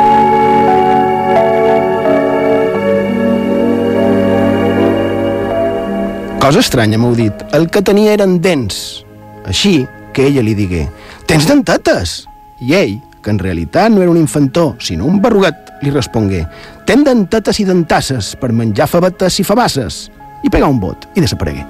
[6.43, 7.43] Cosa estranya, m'heu dit.
[7.55, 9.05] El que tenia eren dents.
[9.47, 10.89] Així que ella li digué,
[11.31, 12.25] tens dentetes?
[12.59, 16.41] I ell, que en realitat no era un infantó, sinó un barrugat, li respongué,
[16.83, 20.09] ten dentetes i dentasses per menjar favetes i fabasses.
[20.43, 21.63] I pegà un bot i desaparegué.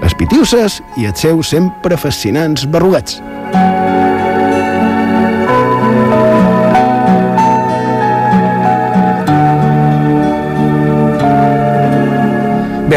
[0.00, 3.20] Les pitiuses i els seus sempre fascinants barrugats.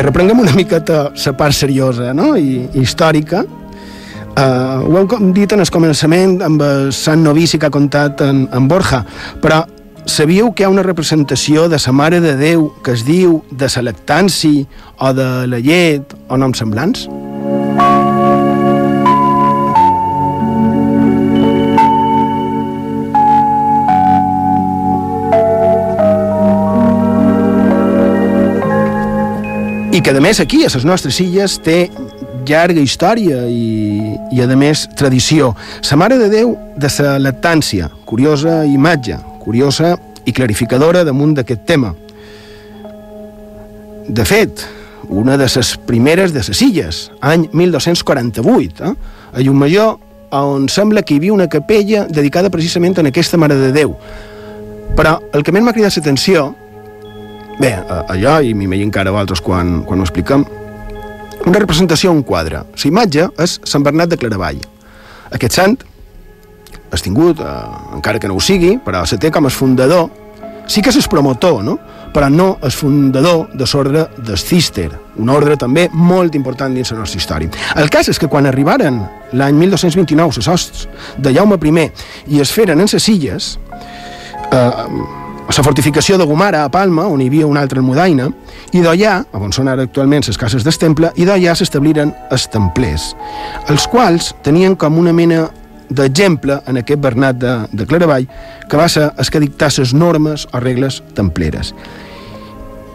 [0.04, 2.34] Reprenguem una miqueta la part seriosa no?
[2.36, 3.44] I, i històrica.
[4.34, 8.48] Uh, ho hem dit en el començament amb el Sant Novici que ha contat en,
[8.52, 9.04] en Borja,
[9.44, 9.62] però
[10.10, 13.70] sabíeu que hi ha una representació de la Mare de Déu que es diu de
[13.76, 14.66] la lactància
[15.00, 17.08] o de la llet o noms semblants?
[29.94, 31.84] I que a més aquí a les nostres illes té
[32.50, 35.52] llarga història i, i a més tradició.
[35.86, 39.94] Sa Mare de Déu de sa lactància, curiosa imatge, curiosa
[40.26, 41.92] i clarificadora damunt d'aquest tema.
[44.10, 44.66] De fet,
[45.14, 48.96] una de les primeres de les illes, any 1248, eh?
[49.30, 50.00] a Llumajor,
[50.34, 53.94] on sembla que hi havia una capella dedicada precisament a aquesta Mare de Déu.
[54.98, 56.50] Però el que més m'ha cridat l'atenció
[57.60, 57.72] Bé,
[58.08, 60.46] allò, i m'imagino encara altres quan, quan ho expliquem,
[61.46, 62.63] una representació un quadre.
[62.74, 64.62] La imatge és Sant Bernat de Claravall.
[65.34, 65.78] Aquest sant
[66.94, 70.10] has tingut, eh, encara que no ho sigui, però se té com a fundador,
[70.68, 71.78] sí que és promotor, no?
[72.13, 77.00] però no és fundador de l'ordre del Cister, un ordre també molt important dins la
[77.00, 77.50] nostra història.
[77.76, 79.02] El cas és que quan arribaren
[79.34, 80.88] l'any 1229 les hosts
[81.18, 81.89] de Jaume I
[82.36, 83.58] i es feren en les illes,
[84.52, 88.30] eh, a la fortificació de Gomara, a Palma, on hi havia una altra almudaina,
[88.74, 93.12] i d'allà, on són ara actualment les cases del temple, i d'allà s'establiren els templers,
[93.70, 95.50] els quals tenien com una mena
[95.94, 98.26] d'exemple en aquest Bernat de, de Claravall,
[98.70, 101.74] que va ser el que dictar les normes o regles templeres.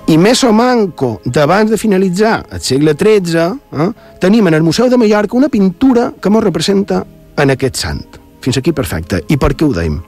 [0.08, 4.88] I més o manco, d'abans de finalitzar el segle XIII, eh, tenim en el Museu
[4.88, 7.04] de Mallorca una pintura que ens representa
[7.36, 8.06] en aquest sant.
[8.40, 9.20] Fins aquí perfecte.
[9.28, 10.00] I per què ho deim?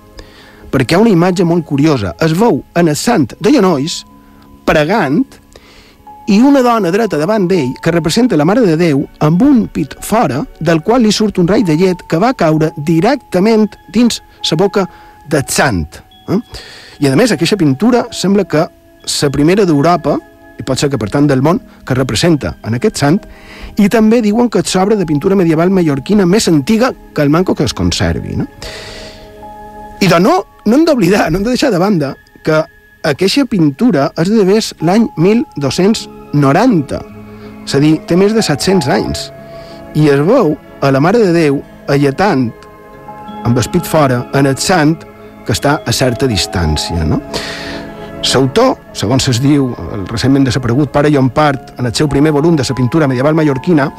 [0.70, 2.14] Perquè hi ha una imatge molt curiosa.
[2.22, 4.04] Es veu en el sant de genolls,
[4.66, 5.24] pregant,
[6.30, 9.96] i una dona dreta davant d'ell que representa la Mare de Déu amb un pit
[10.04, 14.58] fora del qual li surt un rai de llet que va caure directament dins la
[14.60, 14.86] boca
[15.28, 15.98] del sant.
[16.30, 16.38] Eh?
[17.00, 20.20] I a més aquesta pintura sembla que la primera d'Europa
[20.60, 23.18] i pot ser que per tant del món, que representa en aquest sant,
[23.80, 27.56] i també diuen que és l'obra de pintura medieval mallorquina més antiga que el manco
[27.56, 28.36] que es conservi.
[28.36, 28.46] No?
[30.00, 30.34] I doncs no,
[30.64, 32.56] no hem d'oblidar, no hem de deixar de banda que
[33.04, 37.00] aquesta pintura és de més l'any 1290,
[37.66, 39.26] és a dir, té més de 700 anys,
[39.94, 41.60] i es veu a la Mare de Déu
[41.92, 42.48] alletant
[43.44, 44.96] amb espit fora en el sant
[45.44, 47.04] que està a certa distància.
[47.04, 47.20] No?
[48.20, 52.64] L'autor, segons es diu el recentment desaparegut pare Part, en el seu primer volum de
[52.68, 53.90] la pintura medieval mallorquina,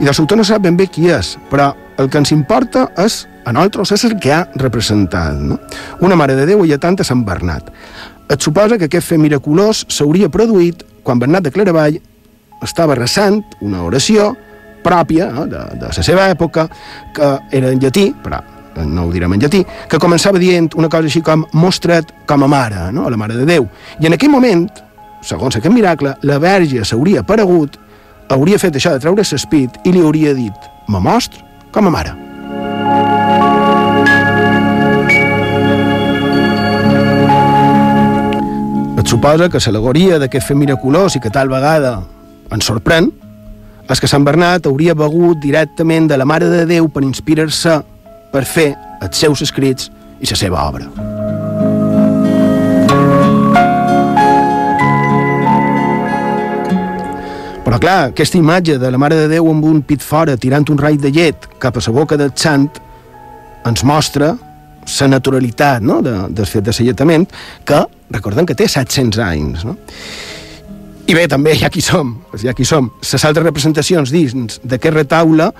[0.00, 3.24] i de l'autor no sap ben bé qui és, però el que ens importa és,
[3.44, 5.36] a nosaltres, és el que ha representat.
[5.38, 5.58] No?
[6.00, 7.70] Una Mare de Déu alletant a Sant Bernat.
[8.30, 12.00] Et suposa que aquest fet miraculós s'hauria produït quan Bernat de Claravall
[12.64, 14.32] estava resant una oració
[14.84, 16.66] pròpia no, de, de la seva època,
[17.14, 18.40] que era en llatí, però
[18.84, 22.50] no ho direm en llatí, que començava dient una cosa així com mostrat com a
[22.50, 23.06] mare, no?
[23.06, 23.68] a la Mare de Déu.
[24.00, 24.66] I en aquell moment,
[25.22, 27.78] segons aquest miracle, la verge s'hauria aparegut,
[28.34, 32.14] hauria fet això de treure l'espit i li hauria dit, me mostra com a mare.
[38.94, 41.98] Et suposa que l'alegoria d'aquest fet miraculós i que tal vegada
[42.54, 43.10] ens sorprèn
[43.90, 47.82] és que Sant Bernat hauria begut directament de la Mare de Déu per inspirar-se
[48.32, 48.70] per fer
[49.02, 49.90] els seus escrits
[50.22, 51.13] i la seva obra.
[57.74, 60.78] Però clar, aquesta imatge de la Mare de Déu amb un pit fora tirant un
[60.78, 62.68] rai de llet cap a la boca del sant
[63.66, 64.28] ens mostra
[65.00, 65.96] la naturalitat no?
[65.98, 67.26] de, del fet de selletament,
[67.66, 67.80] que
[68.14, 69.66] recordem que té 700 anys.
[69.66, 69.74] No?
[71.10, 72.92] I bé, també ha qui som, ha qui som.
[73.02, 75.50] Les altres representacions dins d'aquest retaule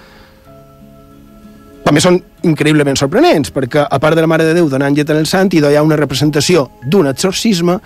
[1.83, 5.19] també són increïblement sorprenents, perquè a part de la Mare de Déu donant llet en
[5.19, 7.81] el sant, hi ha una representació d'un exorcisme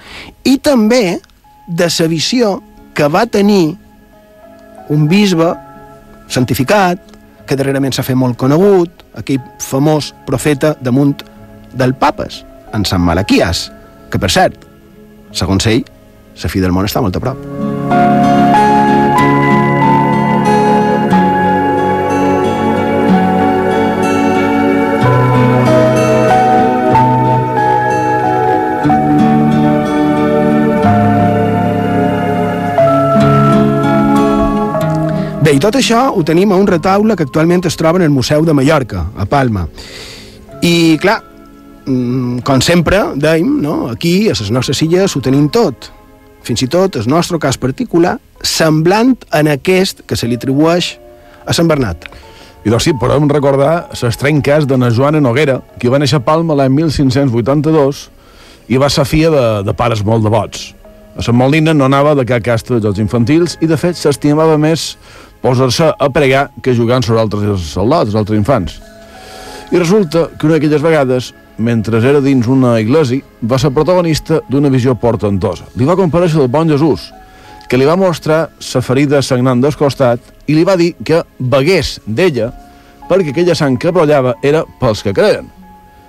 [0.45, 1.17] i també
[1.65, 2.59] de la visió
[2.93, 3.88] que va tenir
[4.95, 5.53] un bisbe
[6.29, 7.01] santificat,
[7.49, 11.17] que darrerament s'ha fet molt conegut, aquell famós profeta damunt
[11.73, 12.43] del papes,
[12.77, 13.69] en Sant Malaquias,
[14.13, 14.69] que per cert,
[15.33, 15.83] segons ell,
[16.43, 17.68] la fi del món està molt a prop.
[35.49, 38.11] Bé, i tot això ho tenim a un retaule que actualment es troba en el
[38.13, 39.63] Museu de Mallorca, a Palma.
[40.61, 41.23] I, clar,
[41.87, 43.89] mm, com sempre, dèiem, no?
[43.89, 45.89] aquí, a les nostres illes, ho tenim tot.
[46.45, 50.99] Fins i tot el nostre cas particular, semblant en aquest que se li atribueix
[51.47, 52.05] a Sant Bernat.
[52.67, 56.27] I doncs sí, podem recordar l'estrany cas de na Joana Noguera, que va néixer a
[56.29, 58.11] Palma l'any 1582
[58.69, 60.75] i va ser filla de, de pares molt devots.
[61.17, 64.55] A Sant Molina no anava de cap casta de jocs infantils i, de fet, s'estimava
[64.61, 64.93] més
[65.43, 68.79] posar-se a pregar que jugant sobre altres soldats, altres infants.
[69.71, 74.71] I resulta que una d'aquelles vegades, mentre era dins una iglesia, va ser protagonista d'una
[74.73, 75.69] visió portentosa.
[75.77, 77.11] Li va comparèixer el bon Jesús,
[77.69, 81.99] que li va mostrar sa ferida sagnant del costat i li va dir que begués
[82.07, 82.49] d'ella
[83.09, 85.49] perquè aquella sang que brollava era pels que creien.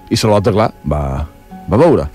[0.09, 1.25] I Salota, clar, va,
[1.69, 2.07] va veure.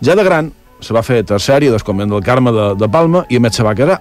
[0.00, 0.48] Ja de gran,
[0.80, 3.64] se va fer terciari del convent del Carme de, de Palma i a més se
[3.64, 4.00] va casar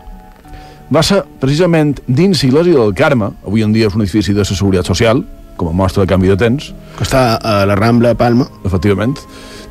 [0.90, 4.46] va ser precisament dins l'església del Carme, avui en dia és un edifici de la
[4.50, 5.24] Seguretat Social,
[5.60, 6.72] com a mostra de canvi de temps.
[6.98, 8.48] Que està a la Rambla Palma.
[8.66, 9.18] Efectivament.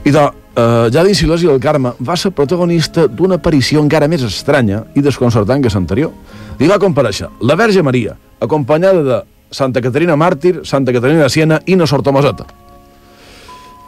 [0.05, 4.23] I de, eh, ja dins l'església del Carme va ser protagonista d'una aparició encara més
[4.23, 6.13] estranya i desconcertant que l'anterior.
[6.59, 11.61] Li va compareixer la Verge Maria, acompanyada de Santa Caterina Màrtir, Santa Caterina de Siena
[11.67, 12.47] i una Sor Tomoseta.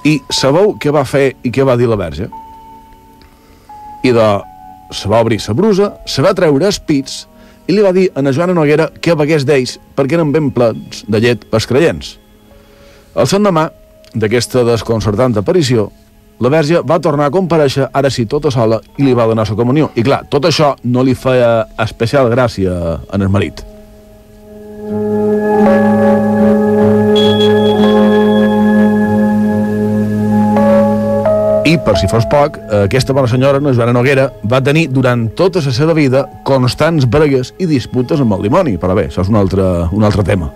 [0.05, 2.31] I sabeu què va fer i què va dir la verge?
[4.03, 4.29] I de...
[4.91, 7.27] se va obrir la brusa, se va treure els pits
[7.67, 11.05] i li va dir a na Joana Noguera que begués d'ells perquè eren ben plens
[11.07, 12.17] de llet pels creients.
[13.15, 13.71] El demà
[14.15, 15.91] d'aquesta desconcertant aparició,
[16.41, 19.57] la verge va tornar a compareixer, ara sí, tota sola, i li va donar la
[19.57, 19.91] comunió.
[19.95, 23.61] I clar, tot això no li feia especial gràcia en el marit.
[24.91, 25.30] I,
[31.85, 35.73] per si fos poc, aquesta bona senyora, no Joana Noguera, va tenir durant tota la
[35.75, 38.77] seva vida constants bregues i disputes amb el dimoni.
[38.81, 40.51] Però bé, això és un altre, un altre tema.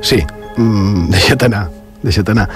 [0.00, 0.20] Sí,
[0.56, 1.66] mm, deixa't anar,
[2.02, 2.48] deixa't anar.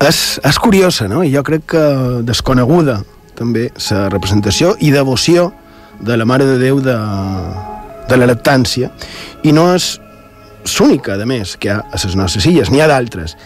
[0.00, 1.22] És, és curiosa, no?
[1.24, 1.84] I jo crec que
[2.26, 3.00] desconeguda,
[3.34, 5.50] també, la representació i devoció
[6.00, 6.96] de la Mare de Déu de,
[8.08, 8.90] de la lactància.
[9.42, 9.94] I no és
[10.78, 13.36] l'única, a més, que hi ha a les nostres illes, n'hi ha d'altres.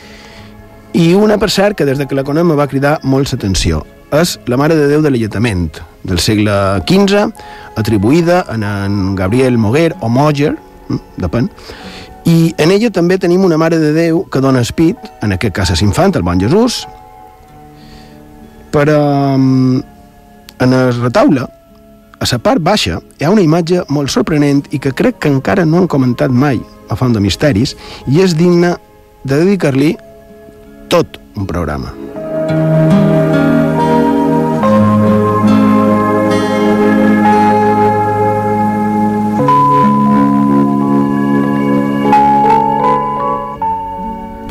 [0.95, 4.39] I una, per cert, que des de que la conem va cridar molt l'atenció és
[4.47, 6.53] la Mare de Déu de l'Alletament, del segle
[6.89, 7.29] XV,
[7.77, 10.55] atribuïda a en Gabriel Moguer o Moger,
[10.89, 11.51] hm, depèn,
[12.25, 15.71] i en ella també tenim una Mare de Déu que dona espit, en aquest cas
[15.71, 16.87] és infant, el bon Jesús,
[18.73, 21.47] però en el retaule,
[22.19, 25.65] a la part baixa, hi ha una imatge molt sorprenent i que crec que encara
[25.65, 27.77] no han comentat mai a Font de Misteris
[28.09, 28.75] i és digna
[29.23, 29.95] de dedicar-li
[30.89, 31.95] tot un programa.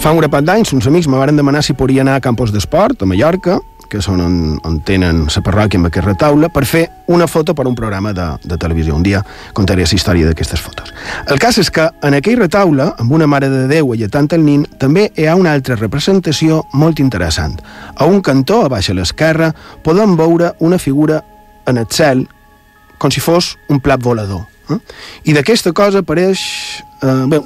[0.07, 3.01] Fa un grapat d'anys, uns amics me van demanar si podria anar a Campos d'Esport,
[3.03, 3.57] a Mallorca,
[3.91, 7.65] que són on, on tenen la parròquia amb aquest retaule, per fer una foto per
[7.65, 8.95] a un programa de, de televisió.
[8.95, 9.19] Un dia
[9.51, 10.93] contaré la història d'aquestes fotos.
[11.27, 14.63] El cas és que en aquell retaule, amb una Mare de Déu alletant el nin,
[14.79, 17.57] també hi ha una altra representació molt interessant.
[17.97, 19.49] A un cantó, a baix a l'esquerra,
[19.83, 21.19] podem veure una figura
[21.67, 22.23] en el cel
[22.97, 24.47] com si fos un plat volador.
[24.71, 24.79] Eh?
[25.27, 26.47] I d'aquesta cosa apareix...
[27.03, 27.43] Eh, bé,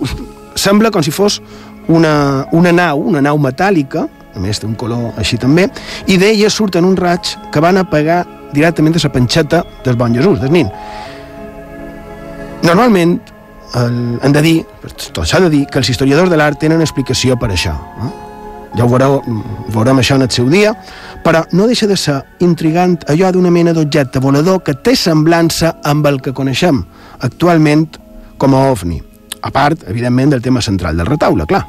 [0.62, 1.39] sembla com si fos
[1.88, 5.67] una, una nau, una nau metàl·lica, a més té un color així també,
[6.07, 8.23] i d'ella surten un raig que van a pegar
[8.53, 10.71] directament a la panxeta del bon Jesús, del nin.
[12.63, 13.19] Normalment,
[13.75, 14.57] el, hem de dir,
[15.13, 17.73] tot s'ha de dir, que els historiadors de l'art tenen explicació per això.
[18.03, 18.11] Eh?
[18.77, 19.19] Ja ho veureu,
[19.73, 20.71] veurem això en el seu dia,
[21.25, 26.07] però no deixa de ser intrigant allò d'una mena d'objecte volador que té semblança amb
[26.07, 26.84] el que coneixem
[27.19, 27.89] actualment
[28.39, 29.01] com a ovni.
[29.42, 31.66] A part, evidentment, del tema central del retaule, clar.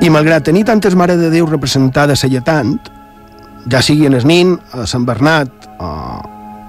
[0.00, 2.78] I malgrat tenir tantes Mare de Déu representades a tant,
[3.68, 5.88] ja sigui en Esnin, a Sant Bernat o,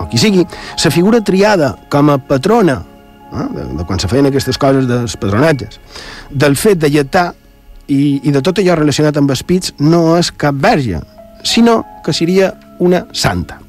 [0.01, 0.43] o qui sigui,
[0.83, 2.81] la figura triada com a patrona
[3.31, 5.79] eh, de, de quan se feien aquestes coses dels patronatges,
[6.29, 7.31] del fet de lletar
[7.87, 11.01] i, i de tot allò relacionat amb els pits no és cap verge,
[11.43, 13.59] sinó que seria una santa.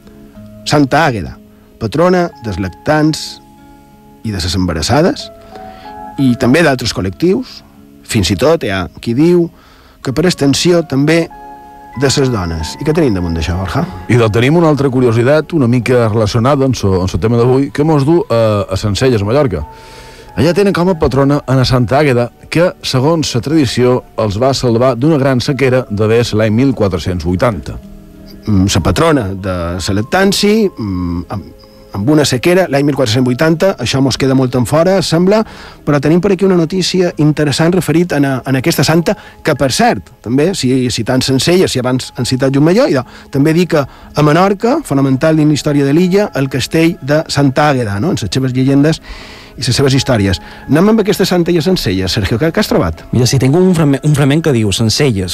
[0.64, 1.36] Santa Àgueda,
[1.80, 3.40] patrona dels lactants
[4.22, 5.28] i de les embarassades,
[6.22, 7.60] i també d'altres col·lectius,
[8.06, 9.48] fins i tot hi ha qui diu
[10.02, 11.24] que per extensió també
[12.00, 12.76] de les dones.
[12.80, 13.84] I què tenim damunt d'això, Borja?
[14.08, 18.06] I doncs tenim una altra curiositat una mica relacionada amb el tema d'avui que mos
[18.08, 19.64] du a, a Sencelles, a Mallorca.
[20.32, 24.94] Allà tenen com a patrona a Santa Àgueda, que, segons la tradició, els va salvar
[24.96, 27.74] d'una gran sequera d'haver l'any 1480.
[28.46, 30.04] Mm, la patrona de la
[30.78, 31.24] mm,
[31.92, 35.42] amb una sequera, l'any 1480, això mos queda molt en fora, sembla,
[35.84, 39.14] però tenim per aquí una notícia interessant referit a, en aquesta santa,
[39.44, 42.96] que per cert, també, si citant Sencella, si abans han citat Major, i
[43.30, 47.68] també dic que a Menorca, fonamental dins la història de l'illa, el castell de Santa
[47.68, 48.16] Àgueda, no?
[48.16, 49.02] en les seves llegendes,
[49.56, 50.40] i les seves històries.
[50.68, 52.12] Anem amb aquesta santa i a Sencelles.
[52.12, 53.02] Sergio, ¿qué, ¿qué has trobat?
[53.12, 54.70] Mira, si tengo un, fragmento, un fragmento que diu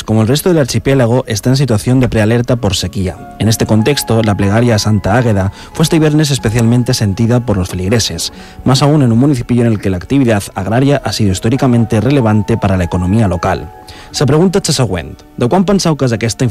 [0.04, 3.36] como el resto del archipiélago, está en situación de prealerta por sequía.
[3.38, 7.68] En este contexto, la plegaria a Santa Águeda fue este viernes especialmente sentida por los
[7.68, 8.32] feligreses,
[8.64, 12.56] más aún en un municipio en el que la actividad agraria ha sido históricamente relevante
[12.56, 13.72] para la economía local.
[14.10, 15.18] Se pregunta següent.
[15.36, 16.46] De quan penseu que és aquesta?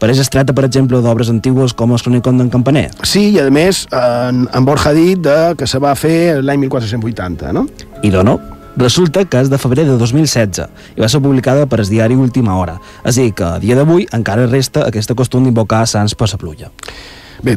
[0.00, 2.88] Pareix es tracta, per exemple, d'obres antigues com el Cronicon d'en Campaner.
[3.02, 6.66] Sí, i a més, en, en Borja ha dit de, que se va fer l'any
[6.66, 7.66] 1480, no?
[8.04, 8.36] I no, no.
[8.76, 12.58] Resulta que és de febrer de 2016 i va ser publicada per el diari Última
[12.60, 12.76] Hora.
[13.04, 16.40] És a dir, que a dia d'avui encara resta aquesta costum d'invocar sants per la
[16.40, 16.68] pluja.
[17.44, 17.56] Bé,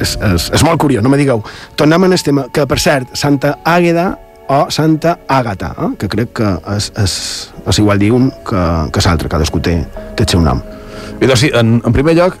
[0.00, 1.40] és, és, és molt curiós, no me digueu.
[1.80, 4.10] Tornem en el tema, que per cert, Santa Àgueda
[4.52, 5.90] o Santa Àgata, eh?
[6.00, 7.16] que crec que és, és,
[7.64, 9.78] és igual dir un que, que l'altre, cadascú té,
[10.16, 10.60] té el seu nom.
[11.24, 12.36] I doncs en, en primer lloc,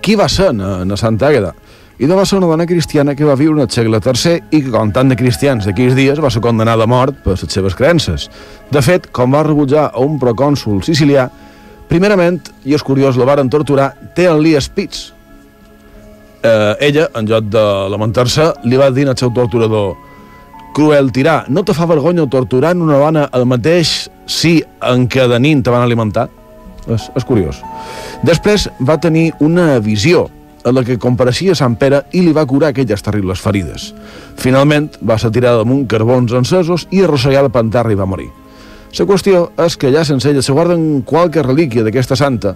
[0.00, 1.52] qui va ser en, en Santa Àgueda?
[2.02, 4.70] i de va ser una dona cristiana que va viure al segle III i que,
[4.72, 8.24] com tant de cristians d'aquells dies, va ser condenada a mort per les seves creences.
[8.74, 11.28] De fet, com va rebutjar a un procònsul sicilià,
[11.92, 15.12] primerament, i és curiós, la varen torturar, té el Lee Spitz.
[16.42, 19.94] Eh, ella, en lloc de lamentar-se, li va dir al seu torturador
[20.74, 25.38] cruel tirà, no te fa vergonya torturar una dona el mateix si en què de
[25.38, 26.30] nin te van alimentar?
[26.90, 27.60] És, és curiós.
[28.26, 30.28] Després va tenir una visió
[30.64, 33.90] a la que compareixia Sant Pere i li va curar aquelles terribles ferides.
[34.38, 38.30] Finalment va ser tirada damunt carbons encesos i arrossegada per terra i va morir.
[38.92, 42.54] La qüestió és que allà sense ella se guarden qualque relíquia d'aquesta santa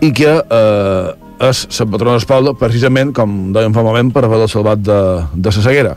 [0.00, 1.08] i que eh,
[1.48, 4.98] és la patrona del precisament, com dèiem fa moment, per haver-la salvat de,
[5.34, 5.94] de la ceguera.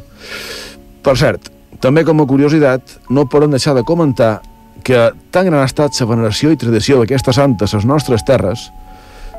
[1.01, 1.49] Per cert,
[1.81, 4.41] també com a curiositat, no poden deixar de comentar
[4.83, 8.69] que tan gran ha estat la veneració i tradició d'aquesta santa a les nostres terres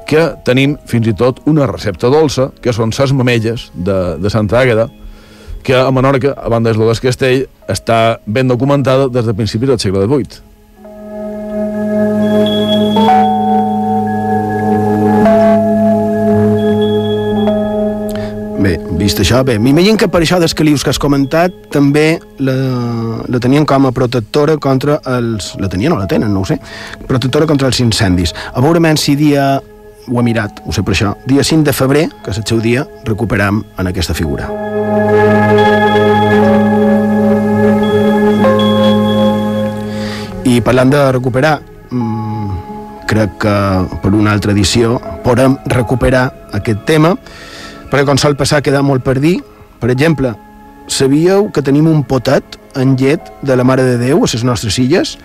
[0.06, 4.60] que tenim fins i tot una recepta dolça, que són ses mamelles de, de Santa
[4.60, 4.88] Àgueda,
[5.62, 10.06] que a Menorca, a banda del Castell, està ben documentada des de principis del segle
[10.06, 10.51] XVIII.
[18.62, 22.54] Bé, vist això, bé, m'imagino que per això dels calius que has comentat també la,
[23.26, 25.48] la tenien com a protectora contra els...
[25.58, 26.60] La tenien o la tenen, no ho sé.
[27.08, 28.34] Protectora contra els incendis.
[28.54, 29.56] A veure si dia...
[30.06, 31.12] Ho he mirat, ho sé per això.
[31.26, 34.46] Dia 5 de febrer, que és el seu dia, recuperam en aquesta figura.
[40.46, 41.56] I parlant de recuperar,
[41.90, 42.58] mmm,
[43.10, 43.56] crec que
[44.02, 47.16] per una altra edició podem recuperar aquest tema,
[47.92, 49.36] perquè com sol passar queda molt per dir.
[49.82, 50.32] Per exemple,
[50.88, 54.78] sabíeu que tenim un potet en llet de la Mare de Déu a les nostres
[54.80, 55.18] illes?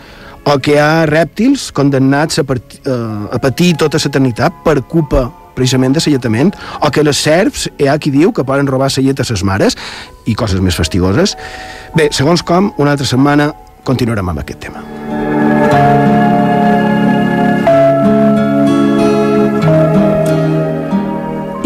[0.47, 5.29] O que hi ha rèptils condemnats a, part, eh, a patir tota l'eternitat per culpa
[5.57, 6.53] precisament de l'alletament,
[6.85, 9.43] o que les serps hi ha qui diu que poden robar la llet a les
[9.43, 9.77] mares
[10.25, 11.33] i coses més fastigoses.
[11.95, 13.51] Bé, segons com, una altra setmana
[13.83, 14.83] continuarem amb aquest tema.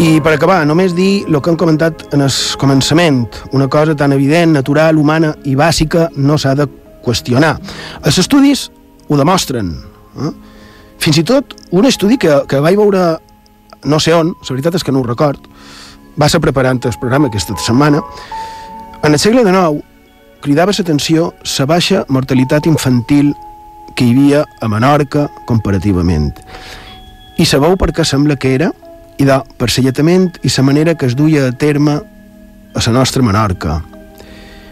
[0.02, 3.20] I per acabar, només dir el que hem comentat en el començament.
[3.54, 6.66] Una cosa tan evident, natural, humana i bàsica no s'ha de
[7.04, 7.52] qüestionar.
[8.02, 8.64] Els estudis
[9.06, 9.70] ho demostren.
[10.18, 10.32] Eh?
[10.98, 13.04] Fins i tot un estudi que, que vaig veure
[13.84, 15.46] no sé on, la veritat és que no ho record,
[16.18, 18.02] va ser preparant el programa aquesta setmana,
[19.02, 19.86] en el segle XIX
[20.42, 23.30] cridava l'atenció la baixa mortalitat infantil
[23.94, 26.32] que hi havia a Menorca comparativament.
[27.38, 28.74] I sabeu per què sembla que era?
[29.22, 32.00] I de perselletament i la manera que es duia a terme
[32.74, 33.78] a la nostra Menorca.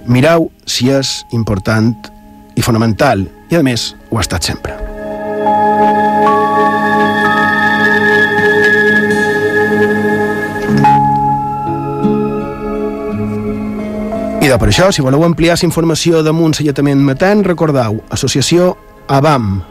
[0.07, 1.95] Mirau si és important
[2.57, 4.75] i fonamental, i a més ho ha estat sempre.
[14.41, 18.75] I de per això, si voleu ampliar la informació damunt selletament matant, recordeu, associació
[19.07, 19.70] ABAM.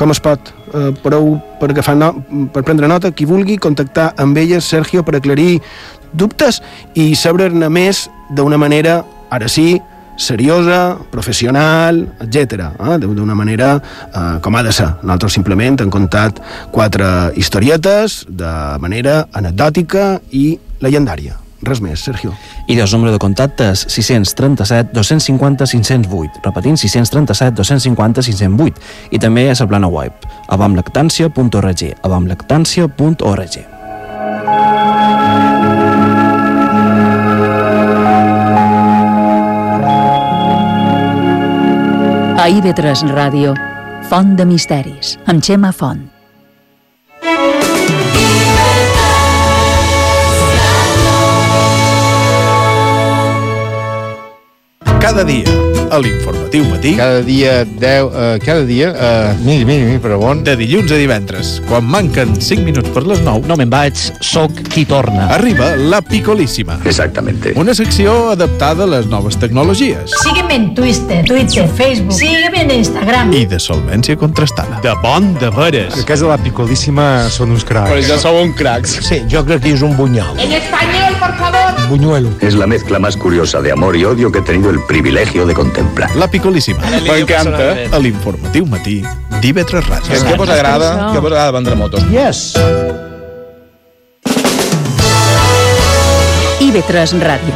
[0.00, 2.14] Com es pot eh, prou per, agafar no,
[2.54, 5.58] per prendre nota, qui vulgui contactar amb elles, Sergio, per aclarir
[6.16, 6.62] dubtes
[6.96, 9.74] i saber-ne més d'una manera, ara sí,
[10.20, 12.70] seriosa, professional, etc.
[12.80, 12.96] Eh?
[13.02, 14.88] D'una manera eh, com ha de ser.
[15.02, 16.40] Nosaltres simplement hem contat
[16.72, 21.36] quatre historietes de manera anecdòtica i legendària.
[21.62, 22.32] Res més, Sergio.
[22.66, 28.80] I dos número de contactes 637 250 508, repetint 637 250 508
[29.12, 33.60] i també a la plana web abamlactància.org abamlactància.org
[42.40, 43.52] A IB3 Ràdio,
[44.08, 46.09] Font de Misteris, amb Xema Font.
[55.10, 55.42] Cada dia,
[55.90, 60.42] a l'informatiu matí, Cada dia, 10, uh, cada dia, uh, mira, mira, mira, però bon.
[60.44, 64.52] de dilluns a divendres, quan manquen 5 minuts per les 9, No me'n vaig, soc
[64.72, 65.28] qui torna.
[65.34, 66.78] arriba la Picolíssima.
[66.84, 67.52] Exactamente.
[67.56, 72.12] Una secció adaptada a les noves tecnologies Sígueme en Twitter, Twitter, Facebook.
[72.18, 73.32] Sígueme en Instagram.
[73.32, 74.80] i de solvència contrastada.
[74.82, 75.98] De bon de veres.
[76.00, 78.06] A casa de la Picolíssima són uns cracs.
[78.08, 78.98] ja sou un cracs.
[79.02, 80.38] Sí, jo crec que és un bunyol.
[80.38, 81.88] En español, por favor.
[81.88, 82.30] Buñuelo.
[82.40, 85.54] Es la mezcla más curiosa de amor y odio que he tenido el privilegio de
[85.80, 86.14] contemplar.
[86.16, 87.72] La Picolíssima, M'encanta.
[87.92, 89.00] a l'informatiu matí
[89.40, 90.12] d'IV3 Ràdio.
[90.12, 92.04] És que vos agrada, que vos agrada vendre motos.
[92.10, 92.54] Yes.
[96.60, 97.54] IB3 Ràdio.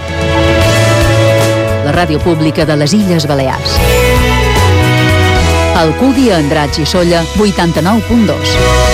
[1.85, 3.77] La ràdio pública de les Illes Balears.
[5.77, 8.94] Alcúdia, Andratx i Solla, 89.2.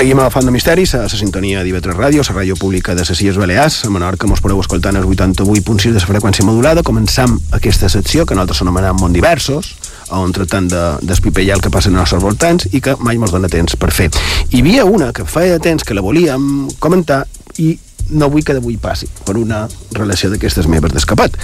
[0.00, 3.18] Seguim a Font de Misteris, a la sintonia d'IV3 Ràdio, la ràdio pública de les
[3.20, 6.80] Illes Balears, a Menorca mos podeu escoltar en el 88.6 de la freqüència modulada.
[6.80, 9.74] Començam aquesta secció, que nosaltres anomenem Mont Diversos,
[10.08, 13.76] on tractem de, el que passa als nostres voltants i que mai mos dona temps
[13.76, 14.08] per fer.
[14.48, 17.26] Hi havia una que feia temps que la volíem comentar
[17.58, 17.76] i
[18.08, 21.36] no vull que d'avui passi per una relació d'aquestes meves d'escapat.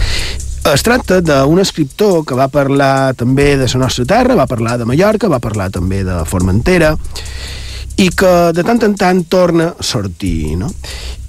[0.73, 4.89] Es tracta d'un escriptor que va parlar també de la nostra terra, va parlar de
[4.89, 6.97] Mallorca, va parlar també de Formentera,
[7.97, 10.71] i que de tant en tant torna a sortir, no?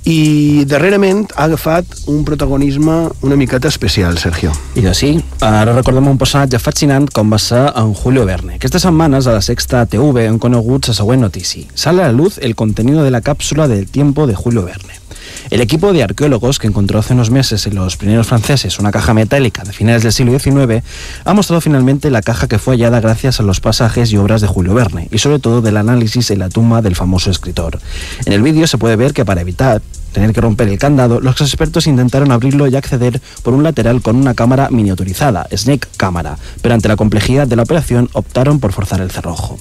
[0.07, 2.95] i darrerament ha agafat un protagonisme
[3.27, 4.53] una miqueta especial, Sergio.
[4.79, 5.09] I que sí,
[5.43, 8.55] ara recordem un personatge fascinant com va ser en Julio Verne.
[8.55, 11.67] Aquestes setmanes a la Sexta TV han conegut la següent notícia.
[11.73, 14.96] Sale a la luz el contenido de la cápsula del tiempo de Julio Verne.
[15.49, 19.13] El equipo de arqueólogos que encontró hace unos meses en los primeros franceses una caja
[19.13, 20.83] metálica de finales del siglo XIX
[21.23, 24.47] ha mostrado finalmente la caja que fue hallada gracias a los pasajes y obras de
[24.47, 27.79] Julio Verne y sobre todo del análisis en la tumba del famoso escritor.
[28.25, 29.81] En el vídeo se puede ver que para evitar
[30.11, 34.15] tener que romper el candado, los expertos intentaron abrirlo y acceder por un lateral con
[34.15, 38.99] una cámara miniaturizada, Snake Cámara, pero ante la complejidad de la operación optaron por forzar
[38.99, 39.57] el cerrojo.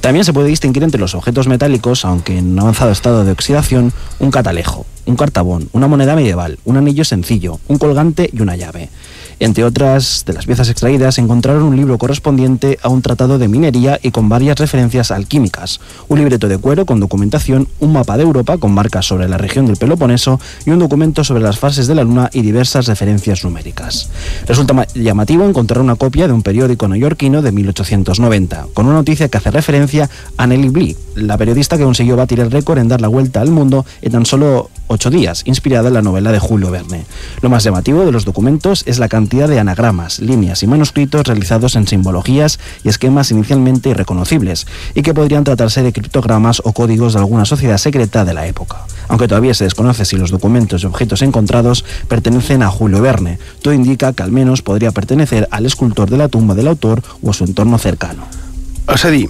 [0.00, 4.30] También se puede distinguir entre los objetos metálicos, aunque en avanzado estado de oxidación, un
[4.30, 8.90] catalejo, un cartabón, una moneda medieval, un anillo sencillo, un colgante y una llave.
[9.40, 14.00] Entre otras de las piezas extraídas, encontraron un libro correspondiente a un tratado de minería
[14.02, 18.58] y con varias referencias alquímicas, un libreto de cuero con documentación, un mapa de Europa
[18.58, 22.02] con marcas sobre la región del Peloponeso y un documento sobre las fases de la
[22.02, 24.10] Luna y diversas referencias numéricas.
[24.46, 29.38] Resulta llamativo encontrar una copia de un periódico neoyorquino de 1890, con una noticia que
[29.38, 33.08] hace referencia a Nelly Bly, la periodista que consiguió batir el récord en dar la
[33.08, 37.06] vuelta al mundo en tan solo ocho días, inspirada en la novela de Julio Verne.
[37.40, 41.76] Lo más llamativo de los documentos es la cantidad de anagramas, líneas y manuscritos realizados
[41.76, 47.20] en simbologías y esquemas inicialmente irreconocibles, y que podrían tratarse de criptogramas o códigos de
[47.20, 48.86] alguna sociedad secreta de la época.
[49.08, 53.74] Aunque todavía se desconoce si los documentos y objetos encontrados pertenecen a Julio Verne, todo
[53.74, 57.32] indica que al menos podría pertenecer al escultor de la tumba del autor o a
[57.32, 58.26] su entorno cercano.
[58.88, 59.28] És a dir,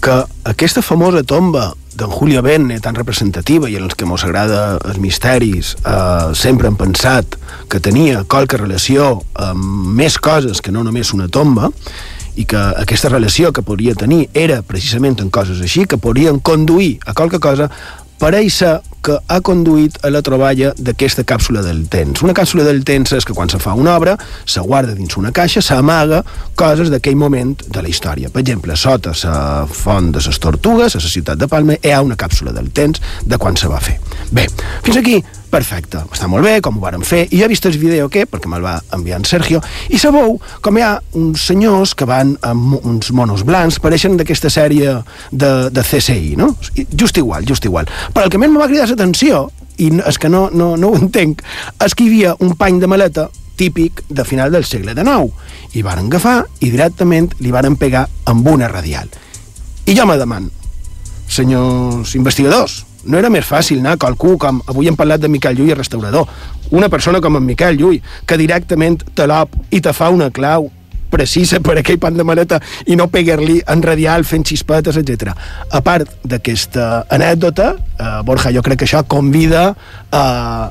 [0.00, 4.98] que famosa tomba d'en Julio Verne, tan representativa i en els que mos agrada els
[4.98, 7.38] misteris, eh, sempre hem pensat
[7.70, 11.70] que tenia qualque relació amb més coses que no només una tomba,
[12.34, 16.98] i que aquesta relació que podria tenir era precisament en coses així, que podrien conduir
[17.06, 17.70] a qualque cosa,
[18.20, 22.22] pareix ser que ha conduït a la troballa d'aquesta càpsula del temps.
[22.24, 24.16] Una càpsula del temps és que quan se fa una obra,
[24.48, 26.22] se guarda dins una caixa, s'amaga
[26.56, 28.32] coses d'aquell moment de la història.
[28.32, 32.02] Per exemple, sota la font de les Tortugues, a la ciutat de Palma, hi ha
[32.02, 33.98] una càpsula del temps de quan se va fer.
[34.32, 34.48] Bé,
[34.82, 35.20] fins aquí
[35.54, 38.50] perfecte, està molt bé, com ho vàrem fer, i he vist el vídeo que, perquè
[38.50, 39.60] me'l va enviar en Sergio,
[39.94, 44.50] i sabeu com hi ha uns senyors que van amb uns monos blancs, pareixen d'aquesta
[44.50, 44.96] sèrie
[45.30, 46.50] de, de CSI, no?
[46.90, 47.90] Just igual, just igual.
[48.14, 49.46] Però el que més me va cridar l'atenció,
[49.78, 51.42] i és que no, no, no ho entenc,
[51.84, 53.28] és que hi havia un pany de maleta
[53.58, 55.30] típic de final del segle XIX,
[55.78, 59.10] i van agafar i directament li van pegar amb una radial.
[59.86, 60.50] I jo me demano,
[61.28, 65.58] senyors investigadors, no era més fàcil anar a qualcú com avui hem parlat de Miquel
[65.58, 66.28] Llull, restaurador,
[66.70, 70.70] una persona com en Miquel Llull, que directament te l'op i te fa una clau
[71.14, 72.58] precisa per aquell pan de maleta
[72.90, 75.30] i no pegar-li en radial fent xispetes, etc.
[75.70, 79.66] A part d'aquesta anècdota, eh, Borja, jo crec que això convida
[80.10, 80.24] a,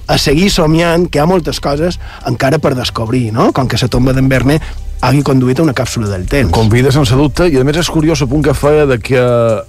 [0.03, 3.51] a seguir somiant que hi ha moltes coses encara per descobrir, no?
[3.55, 4.59] Com que la tomba d'en Verne
[5.03, 6.51] hagi conduït a una càpsula del temps.
[6.55, 9.19] Convida sense dubte, i a més és curiós el punt que feia de que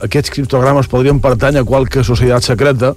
[0.07, 2.93] aquests criptogrames podrien pertany a qualque societat secreta.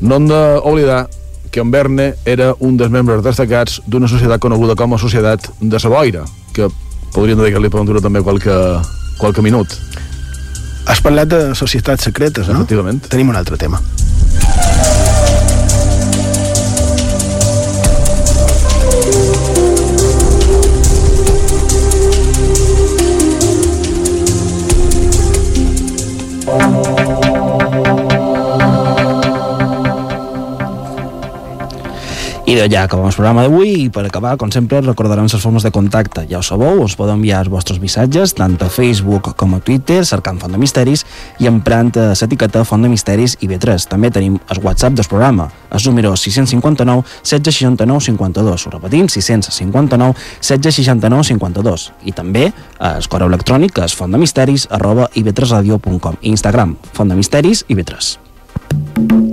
[0.00, 1.04] No hem d'oblidar
[1.52, 5.80] que en Verne era un dels membres destacats d'una societat coneguda com a Societat de
[5.82, 6.24] Saboira,
[6.56, 6.70] que
[7.12, 8.56] podríem dedicar-li per aventura també qualque,
[9.20, 9.76] qualque minut.
[10.88, 12.62] Has parlat de societats secretes, no?
[12.64, 13.04] Efectivament.
[13.12, 13.82] Tenim un altre tema.
[32.52, 35.64] I de ja acabem el programa d'avui i per acabar, com sempre, recordarem les formes
[35.64, 36.26] de contacte.
[36.28, 40.02] Ja ho sabeu, us podeu enviar els vostres missatges tant a Facebook com a Twitter,
[40.04, 41.06] cercant Font de Misteris
[41.40, 43.88] i emprant l'etiqueta Font de Misteris i B3.
[43.88, 48.66] També tenim el WhatsApp del programa, el número 659 1669 52.
[48.66, 50.12] Ho repetim, 659
[50.44, 51.90] 1669 52.
[52.04, 59.31] I també el correu electrònic és fontdemisteris arroba ib3radio.com Instagram, Font de Misteris i B3.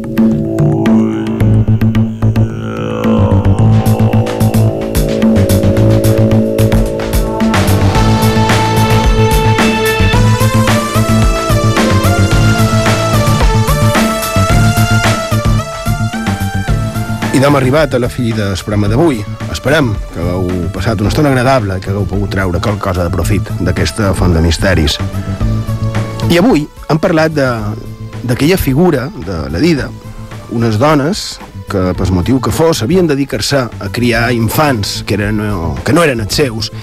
[17.39, 19.21] I d'hem arribat a la fi del programa d'avui.
[19.53, 23.13] Esperem que hagueu passat una estona agradable i que hagueu pogut treure qualque cosa de
[23.13, 24.97] profit d'aquesta font de misteris.
[26.27, 29.87] I avui hem parlat d'aquella figura de la Dida,
[30.51, 31.39] unes dones
[31.71, 35.39] que, per motiu que fos, havien de dedicar-se a criar infants que, eren,
[35.87, 36.73] que no eren els seus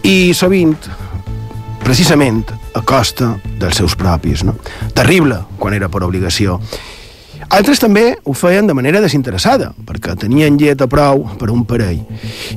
[0.00, 0.78] i sovint,
[1.84, 4.48] precisament, a costa dels seus propis.
[4.48, 4.56] No?
[4.96, 6.56] Terrible quan era per obligació.
[7.48, 12.02] Altres també ho feien de manera desinteressada, perquè tenien llet a prou per un parell.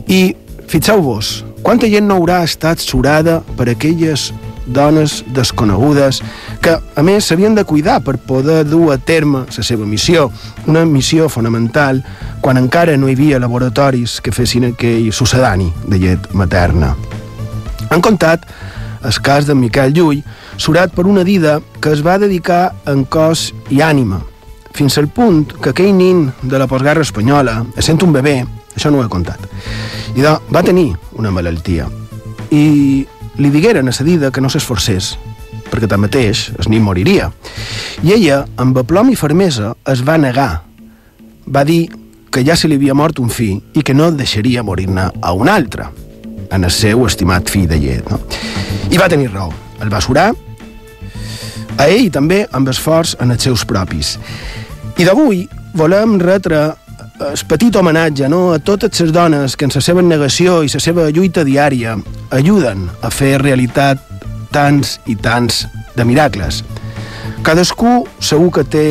[0.07, 0.35] I
[0.69, 4.31] fixeu-vos, quanta gent no haurà estat surada per aquelles
[4.69, 6.21] dones desconegudes
[6.61, 10.29] que, a més, s'havien de cuidar per poder dur a terme la seva missió,
[10.67, 12.03] una missió fonamental
[12.41, 16.95] quan encara no hi havia laboratoris que fessin aquell sucedani de llet materna.
[17.89, 18.45] Han contat
[19.03, 20.23] el cas de Miquel Llull,
[20.57, 24.19] surat per una dida que es va dedicar en cos i ànima,
[24.80, 28.38] fins al punt que aquell nin de la postguerra espanyola, sent un bebè,
[28.77, 29.43] això no ho he contat,
[30.15, 31.89] i de, va tenir una malaltia.
[32.55, 32.63] I
[33.39, 35.11] li digueren a Sedida que no s'esforcés,
[35.69, 37.30] perquè tanmateix el nin moriria.
[38.03, 40.63] I ella, amb aplom i fermesa, es va negar.
[41.49, 41.89] Va dir
[42.32, 45.49] que ja se li havia mort un fill i que no deixaria morir-ne a un
[45.51, 45.89] altre,
[46.49, 48.07] en el seu estimat fill de llet.
[48.09, 48.21] No?
[48.89, 49.51] I va tenir raó.
[49.80, 50.32] El va surar
[51.80, 54.17] a ell també amb esforç en els seus propis.
[55.00, 55.45] I d'avui
[55.80, 56.58] volem retre
[57.24, 60.82] el petit homenatge no, a totes les dones que en la seva negació i la
[60.84, 61.93] seva lluita diària
[62.36, 64.02] ajuden a fer realitat
[64.52, 65.62] tants i tants
[65.95, 66.66] de miracles.
[67.47, 68.84] Cadascú segur que té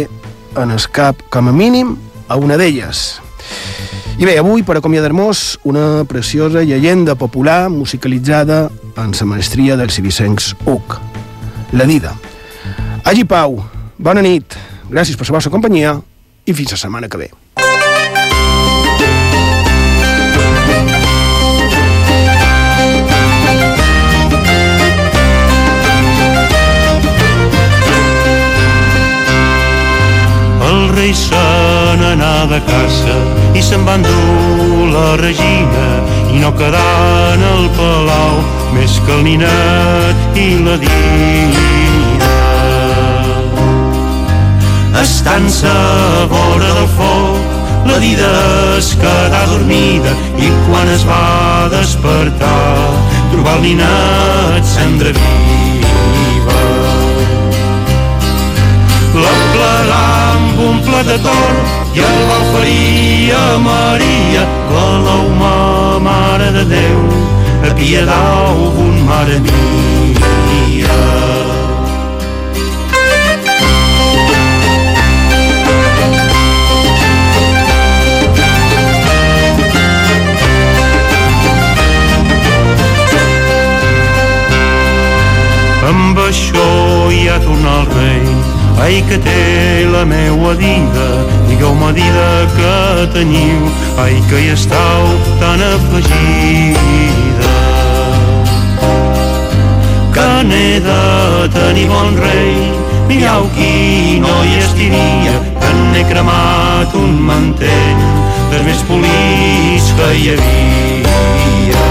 [0.57, 1.93] en el cap, com a mínim,
[2.29, 3.21] a una d'elles.
[4.17, 10.55] I bé, avui, per acomiadar-nos, una preciosa llegenda popular musicalitzada en la maestria dels Vicencs
[10.65, 10.97] Uc,
[11.77, 12.17] la Dida.
[13.05, 13.61] Hagi Pau,
[13.99, 14.57] bona nit,
[14.91, 15.99] gràcies per la vostra companyia
[16.49, 17.29] i fins la setmana que ve.
[30.69, 31.45] El rei se
[32.01, 33.17] n'anà de caça
[33.55, 35.89] i se'n va endur la regina
[36.33, 36.87] i no quedà
[37.35, 38.45] en el palau
[38.77, 42.08] més que el ninet i la dina.
[45.01, 48.31] Estant-se a vora del foc, la dida
[48.79, 50.11] es quedà dormida
[50.43, 52.99] i quan es va despertar
[53.31, 56.59] trobar el ninet cendra viva.
[59.23, 64.45] La plegà amb un plat de tort i el va oferir a Maria,
[64.75, 65.55] la lauma
[66.11, 67.01] mare de Déu,
[67.71, 71.28] apiedau-vos, mare mia.
[87.39, 88.27] Ja torna el rei,
[88.83, 91.09] ai que té la meua dida,
[91.49, 95.07] digueu-me dida que teniu, ai que hi estàu
[95.41, 97.55] tan afegida.
[100.15, 102.55] Que n'he de tenir bon rei,
[103.09, 108.07] mireu qui no hi estiria, que n'he cremat un mantell
[108.51, 111.87] dels més polits que hi havia.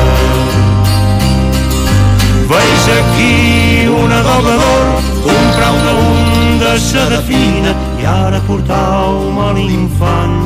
[2.48, 5.17] Veig aquí una doga d'or,
[5.58, 10.38] comprau-ne un de seda fina i ara portau-me l'infant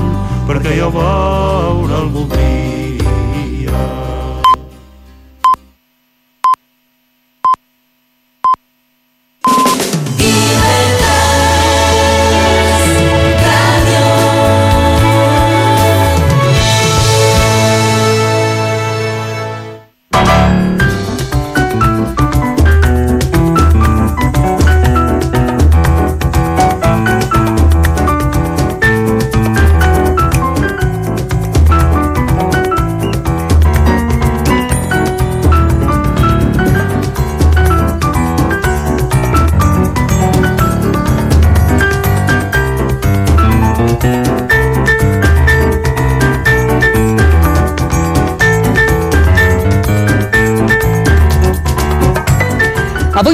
[0.47, 3.81] perquè jo veure el voldria.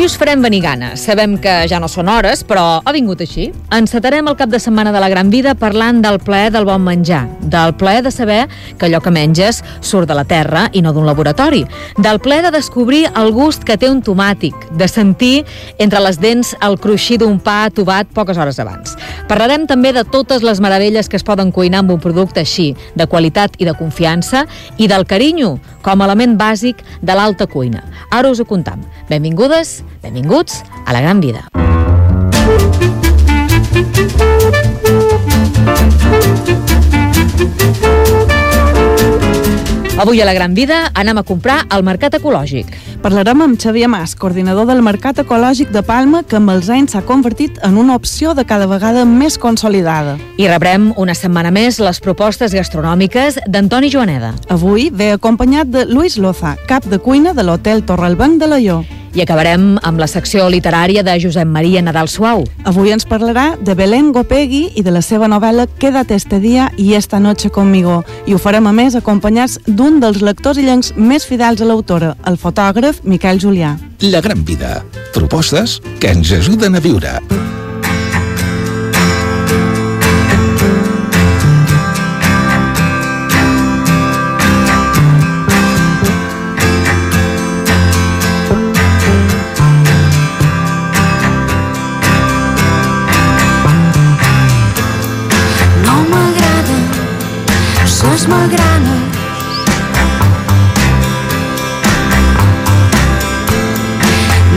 [0.07, 0.93] Us farem venir gana.
[0.95, 3.49] Sabem que ja no són hores, però ha vingut així.
[3.75, 7.25] Encetarem el cap de setmana de la Gran Vida parlant del plaer del bon menjar,
[7.41, 8.45] del plaer de saber
[8.79, 11.65] que allò que menges surt de la terra i no d'un laboratori,
[11.99, 15.43] del plaer de descobrir el gust que té un tomàtic, de sentir
[15.77, 18.95] entre les dents el cruixir d'un pa atobat poques hores abans.
[19.27, 23.09] Parlarem també de totes les meravelles que es poden cuinar amb un producte així, de
[23.11, 24.45] qualitat i de confiança,
[24.77, 27.83] i del carinyo, com a element bàsic de l'alta cuina.
[28.11, 28.83] Ara us ho contam.
[29.09, 31.47] Benvingudes, benvinguts a la Gran Vida.
[39.97, 42.69] Avui a la Gran Vida anem a comprar al Mercat Ecològic.
[43.01, 47.01] Parlarem amb Xavier Mas, coordinador del Mercat Ecològic de Palma, que amb els anys s'ha
[47.01, 50.13] convertit en una opció de cada vegada més consolidada.
[50.37, 54.35] I rebrem una setmana més les propostes gastronòmiques d'Antoni Joaneda.
[54.53, 58.83] Avui ve acompanyat de Luis Loza, cap de cuina de l'Hotel Torralbanc de Laió.
[59.15, 62.43] I acabarem amb la secció literària de Josep Maria Nadal Suau.
[62.65, 66.93] Avui ens parlarà de Belén Gopegui i de la seva novel·la Quédate este dia y
[66.93, 68.03] esta noche conmigo.
[68.25, 72.37] I ho farem a més acompanyats d'un dels lectors illencs més fidels a l'autora, el
[72.37, 73.77] fotògraf Miquel Julià.
[74.01, 74.83] La gran vida.
[75.13, 77.19] Propostes que ens ajuden a viure.
[77.27, 77.66] No
[98.27, 99.17] magranes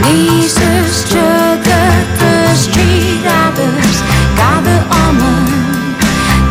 [0.03, 4.03] ni ses jaquetes girades
[4.39, 5.33] cada home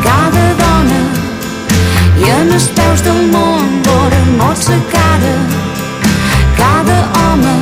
[0.05, 1.03] cada dona
[2.21, 5.37] i en els peus del món vora mot sa cara.
[6.57, 7.57] Cada home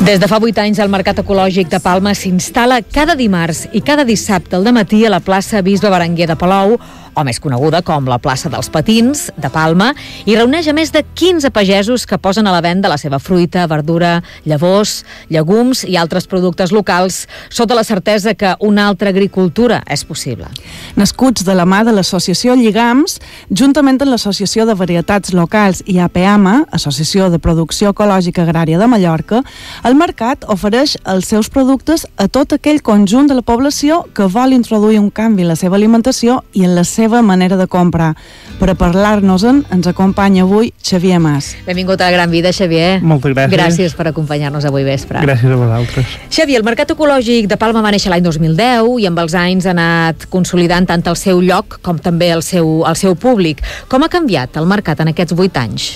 [0.00, 4.02] Des de fa 8 anys, el Mercat Ecològic de Palma s'instal·la cada dimarts i cada
[4.08, 6.78] dissabte al matí a la plaça Bisbe Berenguer de Palau,
[7.14, 9.92] o més coneguda com la plaça dels Patins, de Palma,
[10.26, 13.66] i reuneix a més de 15 pagesos que posen a la venda la seva fruita,
[13.70, 20.04] verdura, llavors, llegums i altres productes locals, sota la certesa que una altra agricultura és
[20.04, 20.48] possible.
[20.96, 23.18] Nascuts de la mà de l'associació Lligams,
[23.50, 29.42] juntament amb l'Associació de Varietats Locals i APAMA, Associació de Producció Ecològica Agrària de Mallorca,
[29.84, 34.54] el mercat ofereix els seus productes a tot aquell conjunt de la població que vol
[34.56, 38.12] introduir un canvi en la seva alimentació i en la seva manera de comprar.
[38.60, 41.54] Per a parlar-nos-en ens acompanya avui Xavier Mas.
[41.64, 43.00] Benvingut a la Gran Vida, Xavier.
[43.00, 43.56] Moltes gràcies.
[43.56, 45.22] Gràcies per acompanyar-nos avui vespre.
[45.24, 46.18] Gràcies a vosaltres.
[46.28, 49.72] Xavier, el Mercat Ecològic de Palma va néixer l'any 2010 i amb els anys ha
[49.72, 53.64] anat consolidant tant el seu lloc com també el seu, el seu públic.
[53.88, 55.90] Com ha canviat el mercat en aquests 8 anys?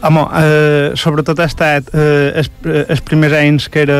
[0.00, 3.98] Home, eh, sobretot ha estat eh, els, els primers anys que era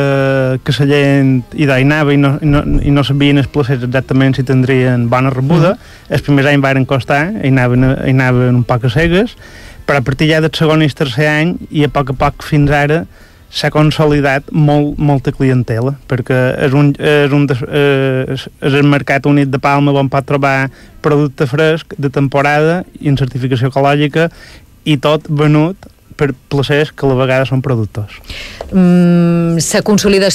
[0.64, 4.36] que la gent hi anava i no, i no, i no sabien els placers exactament
[4.36, 5.74] si tindrien bona rebuda.
[5.74, 6.12] Mm.
[6.16, 9.36] Els primers anys varen costar, hi anaven, hi anaven un poc a cegues,
[9.84, 12.72] però a partir ja del segon i tercer any i a poc a poc fins
[12.72, 13.04] ara
[13.50, 19.26] s'ha consolidat molt, molta clientela, perquè és un, és, un des, eh, és el mercat
[19.26, 20.70] únic de Palma on pot trobar
[21.02, 24.28] producte fresc de temporada i en certificació ecològica
[24.84, 25.88] i tot venut
[26.20, 28.18] per placers que a la vegada són productors.
[28.70, 30.28] Mm, la consolidació